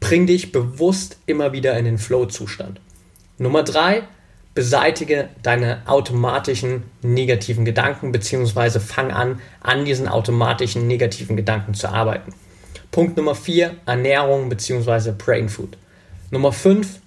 bring 0.00 0.26
dich 0.26 0.52
bewusst 0.52 1.16
immer 1.24 1.54
wieder 1.54 1.78
in 1.78 1.86
den 1.86 1.96
Flow-Zustand. 1.96 2.78
Nummer 3.38 3.62
drei, 3.62 4.02
beseitige 4.54 5.28
deine 5.42 5.82
automatischen 5.86 6.84
negativen 7.02 7.64
Gedanken 7.64 8.12
beziehungsweise 8.12 8.80
fang 8.80 9.10
an, 9.10 9.40
an 9.60 9.84
diesen 9.84 10.08
automatischen 10.08 10.86
negativen 10.86 11.36
Gedanken 11.36 11.74
zu 11.74 11.88
arbeiten. 11.88 12.34
Punkt 12.90 13.16
Nummer 13.16 13.34
4, 13.34 13.74
Ernährung 13.86 14.50
beziehungsweise 14.50 15.12
Brain 15.12 15.48
Food. 15.48 15.78
Nummer 16.30 16.52
5, 16.52 17.00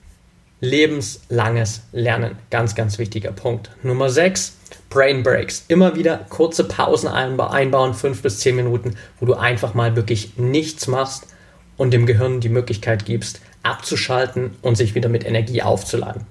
lebenslanges 0.60 1.84
Lernen. 1.91 2.38
Ganz, 2.49 2.73
ganz 2.73 2.97
wichtiger 2.97 3.31
Punkt. 3.31 3.69
Nummer 3.84 4.10
6, 4.10 4.58
Brain 4.89 5.21
Breaks. 5.21 5.65
Immer 5.67 5.95
wieder 5.95 6.25
kurze 6.29 6.63
Pausen 6.63 7.08
einbauen, 7.08 7.93
5 7.93 8.21
bis 8.23 8.39
10 8.39 8.55
Minuten, 8.55 8.95
wo 9.19 9.27
du 9.27 9.36
einfach 9.36 9.75
mal 9.75 9.95
wirklich 9.95 10.38
nichts 10.38 10.88
machst 10.88 11.27
und 11.77 11.91
dem 11.91 12.05
Gehirn 12.05 12.39
die 12.39 12.49
Möglichkeit 12.49 13.05
gibst, 13.05 13.41
abzuschalten 13.62 14.55
und 14.62 14.75
sich 14.75 14.95
wieder 14.95 15.10
mit 15.10 15.25
Energie 15.25 15.62
aufzuladen. 15.62 16.25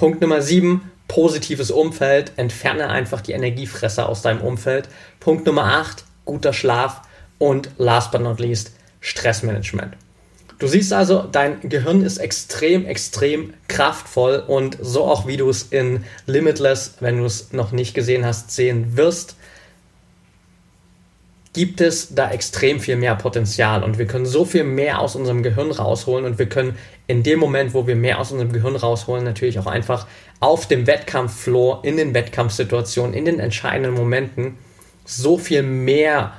Punkt 0.00 0.22
Nummer 0.22 0.40
7, 0.40 0.90
positives 1.08 1.70
Umfeld. 1.70 2.32
Entferne 2.36 2.88
einfach 2.88 3.20
die 3.20 3.32
Energiefresser 3.32 4.08
aus 4.08 4.22
deinem 4.22 4.40
Umfeld. 4.40 4.88
Punkt 5.20 5.44
Nummer 5.44 5.64
8, 5.74 6.04
guter 6.24 6.54
Schlaf. 6.54 7.02
Und 7.36 7.68
last 7.76 8.10
but 8.10 8.22
not 8.22 8.40
least, 8.40 8.72
Stressmanagement. 9.02 9.92
Du 10.58 10.68
siehst 10.68 10.94
also, 10.94 11.28
dein 11.30 11.60
Gehirn 11.68 12.02
ist 12.02 12.16
extrem, 12.16 12.86
extrem 12.86 13.52
kraftvoll 13.68 14.42
und 14.46 14.78
so 14.80 15.04
auch 15.04 15.26
wie 15.26 15.36
du 15.36 15.50
es 15.50 15.64
in 15.64 16.06
Limitless, 16.24 16.94
wenn 17.00 17.18
du 17.18 17.26
es 17.26 17.52
noch 17.52 17.70
nicht 17.70 17.92
gesehen 17.92 18.24
hast, 18.24 18.52
sehen 18.52 18.96
wirst 18.96 19.36
gibt 21.52 21.80
es 21.80 22.14
da 22.14 22.30
extrem 22.30 22.78
viel 22.78 22.96
mehr 22.96 23.16
Potenzial 23.16 23.82
und 23.82 23.98
wir 23.98 24.06
können 24.06 24.26
so 24.26 24.44
viel 24.44 24.62
mehr 24.62 25.00
aus 25.00 25.16
unserem 25.16 25.42
Gehirn 25.42 25.72
rausholen 25.72 26.24
und 26.24 26.38
wir 26.38 26.48
können 26.48 26.76
in 27.08 27.24
dem 27.24 27.40
Moment, 27.40 27.74
wo 27.74 27.88
wir 27.88 27.96
mehr 27.96 28.20
aus 28.20 28.30
unserem 28.30 28.52
Gehirn 28.52 28.76
rausholen, 28.76 29.24
natürlich 29.24 29.58
auch 29.58 29.66
einfach 29.66 30.06
auf 30.38 30.68
dem 30.68 30.86
Wettkampffloor, 30.86 31.80
in 31.84 31.96
den 31.96 32.14
Wettkampfsituationen, 32.14 33.14
in 33.14 33.24
den 33.24 33.40
entscheidenden 33.40 33.94
Momenten 33.94 34.58
so 35.04 35.38
viel 35.38 35.64
mehr 35.64 36.34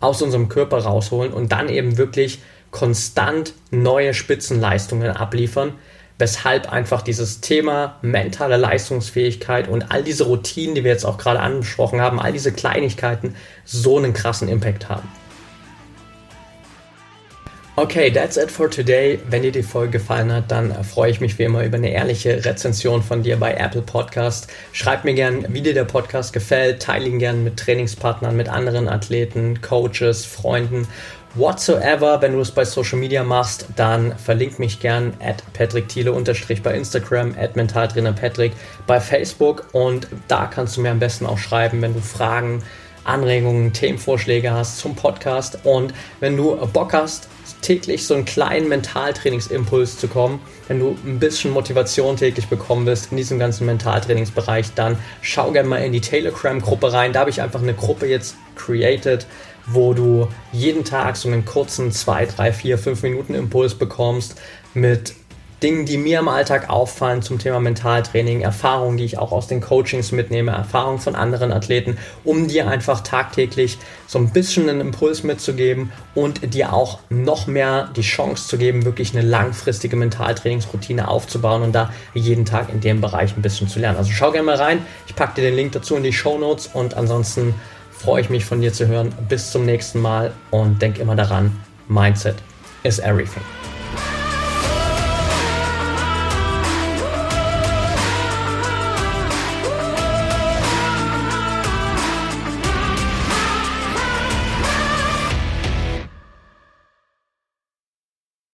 aus 0.00 0.20
unserem 0.20 0.48
Körper 0.48 0.78
rausholen 0.78 1.32
und 1.32 1.52
dann 1.52 1.68
eben 1.68 1.96
wirklich 1.96 2.40
konstant 2.72 3.54
neue 3.70 4.14
Spitzenleistungen 4.14 5.10
abliefern, 5.10 5.74
weshalb 6.18 6.72
einfach 6.72 7.02
dieses 7.02 7.40
Thema 7.40 7.96
mentale 8.02 8.56
Leistungsfähigkeit 8.56 9.68
und 9.68 9.90
all 9.90 10.02
diese 10.02 10.24
Routinen, 10.24 10.74
die 10.74 10.84
wir 10.84 10.90
jetzt 10.90 11.04
auch 11.04 11.18
gerade 11.18 11.40
angesprochen 11.40 12.00
haben, 12.00 12.20
all 12.20 12.32
diese 12.32 12.52
Kleinigkeiten 12.52 13.36
so 13.64 13.98
einen 13.98 14.12
krassen 14.12 14.48
Impact 14.48 14.88
haben. 14.88 15.08
Okay, 17.78 18.10
that's 18.10 18.38
it 18.38 18.50
for 18.50 18.70
today. 18.70 19.20
Wenn 19.28 19.42
dir 19.42 19.52
die 19.52 19.62
Folge 19.62 19.98
gefallen 19.98 20.32
hat, 20.32 20.50
dann 20.50 20.82
freue 20.82 21.10
ich 21.10 21.20
mich 21.20 21.38
wie 21.38 21.42
immer 21.42 21.62
über 21.62 21.76
eine 21.76 21.90
ehrliche 21.90 22.42
Rezension 22.42 23.02
von 23.02 23.22
dir 23.22 23.36
bei 23.36 23.52
Apple 23.52 23.82
Podcast. 23.82 24.48
Schreib 24.72 25.04
mir 25.04 25.12
gern, 25.12 25.44
wie 25.50 25.60
dir 25.60 25.74
der 25.74 25.84
Podcast 25.84 26.32
gefällt. 26.32 26.80
Teile 26.80 27.06
ihn 27.06 27.18
gern 27.18 27.44
mit 27.44 27.58
Trainingspartnern, 27.58 28.34
mit 28.34 28.48
anderen 28.48 28.88
Athleten, 28.88 29.60
Coaches, 29.60 30.24
Freunden, 30.24 30.88
whatsoever. 31.36 32.20
Wenn 32.22 32.32
du 32.32 32.40
es 32.40 32.50
bei 32.50 32.64
Social 32.64 32.98
Media 32.98 33.22
machst, 33.22 33.66
dann 33.76 34.16
verlink 34.18 34.58
mich 34.58 34.80
gern 34.80 35.14
at 35.20 35.42
Patrick 35.52 35.88
Thiele 35.88 36.12
unterstrich 36.12 36.62
bei 36.62 36.74
Instagram, 36.74 37.34
at 37.38 37.56
Mentaltrainer 37.56 38.12
Patrick 38.12 38.52
bei 38.86 39.00
Facebook 39.00 39.66
und 39.72 40.08
da 40.28 40.46
kannst 40.46 40.76
du 40.76 40.80
mir 40.80 40.90
am 40.90 40.98
besten 40.98 41.26
auch 41.26 41.38
schreiben, 41.38 41.82
wenn 41.82 41.94
du 41.94 42.00
Fragen 42.00 42.62
Anregungen, 43.04 43.72
Themenvorschläge 43.72 44.50
hast 44.50 44.78
zum 44.78 44.96
Podcast 44.96 45.60
und 45.64 45.94
wenn 46.20 46.36
du 46.36 46.56
Bock 46.72 46.92
hast, 46.92 47.28
täglich 47.62 48.06
so 48.06 48.14
einen 48.14 48.24
kleinen 48.24 48.68
Mentaltrainingsimpuls 48.68 49.98
zu 49.98 50.08
kommen, 50.08 50.40
wenn 50.68 50.78
du 50.78 50.96
ein 51.04 51.18
bisschen 51.18 51.52
Motivation 51.52 52.16
täglich 52.16 52.48
bekommen 52.48 52.86
willst 52.86 53.10
in 53.10 53.16
diesem 53.16 53.38
ganzen 53.38 53.66
Mentaltrainingsbereich, 53.66 54.74
dann 54.74 54.98
schau 55.22 55.52
gerne 55.52 55.68
mal 55.68 55.78
in 55.78 55.92
die 55.92 56.00
Telegram-Gruppe 56.00 56.92
rein. 56.92 57.12
Da 57.12 57.20
habe 57.20 57.30
ich 57.30 57.42
einfach 57.42 57.62
eine 57.62 57.74
Gruppe 57.74 58.06
jetzt 58.06 58.36
created, 58.56 59.26
wo 59.66 59.94
du 59.94 60.28
jeden 60.52 60.84
Tag 60.84 61.16
so 61.16 61.28
einen 61.28 61.44
kurzen 61.44 61.92
2, 61.92 62.26
3, 62.26 62.52
4, 62.52 62.78
5 62.78 63.02
Minuten 63.02 63.34
Impuls 63.34 63.74
bekommst 63.74 64.40
mit 64.74 65.14
Dingen, 65.62 65.86
die 65.86 65.96
mir 65.96 66.18
im 66.18 66.28
Alltag 66.28 66.68
auffallen 66.68 67.22
zum 67.22 67.38
Thema 67.38 67.60
Mentaltraining, 67.60 68.42
Erfahrungen, 68.42 68.98
die 68.98 69.04
ich 69.04 69.16
auch 69.16 69.32
aus 69.32 69.46
den 69.46 69.62
Coachings 69.62 70.12
mitnehme, 70.12 70.50
Erfahrungen 70.52 70.98
von 70.98 71.14
anderen 71.14 71.50
Athleten, 71.50 71.96
um 72.24 72.46
dir 72.46 72.68
einfach 72.68 73.00
tagtäglich 73.00 73.78
so 74.06 74.18
ein 74.18 74.32
bisschen 74.32 74.68
einen 74.68 74.82
Impuls 74.82 75.22
mitzugeben 75.22 75.92
und 76.14 76.52
dir 76.52 76.74
auch 76.74 76.98
noch 77.08 77.46
mehr 77.46 77.88
die 77.96 78.02
Chance 78.02 78.48
zu 78.48 78.58
geben, 78.58 78.84
wirklich 78.84 79.16
eine 79.16 79.26
langfristige 79.26 79.96
Mentaltrainingsroutine 79.96 81.08
aufzubauen 81.08 81.62
und 81.62 81.72
da 81.72 81.90
jeden 82.12 82.44
Tag 82.44 82.68
in 82.68 82.82
dem 82.82 83.00
Bereich 83.00 83.34
ein 83.34 83.42
bisschen 83.42 83.66
zu 83.66 83.78
lernen. 83.78 83.96
Also 83.96 84.12
schau 84.12 84.32
gerne 84.32 84.44
mal 84.44 84.56
rein. 84.56 84.84
Ich 85.06 85.16
packe 85.16 85.36
dir 85.36 85.48
den 85.48 85.56
Link 85.56 85.72
dazu 85.72 85.96
in 85.96 86.02
die 86.02 86.12
Show 86.12 86.36
Notes 86.38 86.68
und 86.74 86.94
ansonsten 86.94 87.54
freue 87.98 88.20
ich 88.20 88.30
mich 88.30 88.44
von 88.44 88.60
dir 88.60 88.72
zu 88.72 88.86
hören. 88.86 89.12
Bis 89.28 89.50
zum 89.50 89.64
nächsten 89.64 90.00
Mal 90.00 90.32
und 90.50 90.80
denk 90.80 90.98
immer 90.98 91.16
daran, 91.16 91.58
Mindset 91.88 92.36
is 92.82 92.98
everything. 92.98 93.42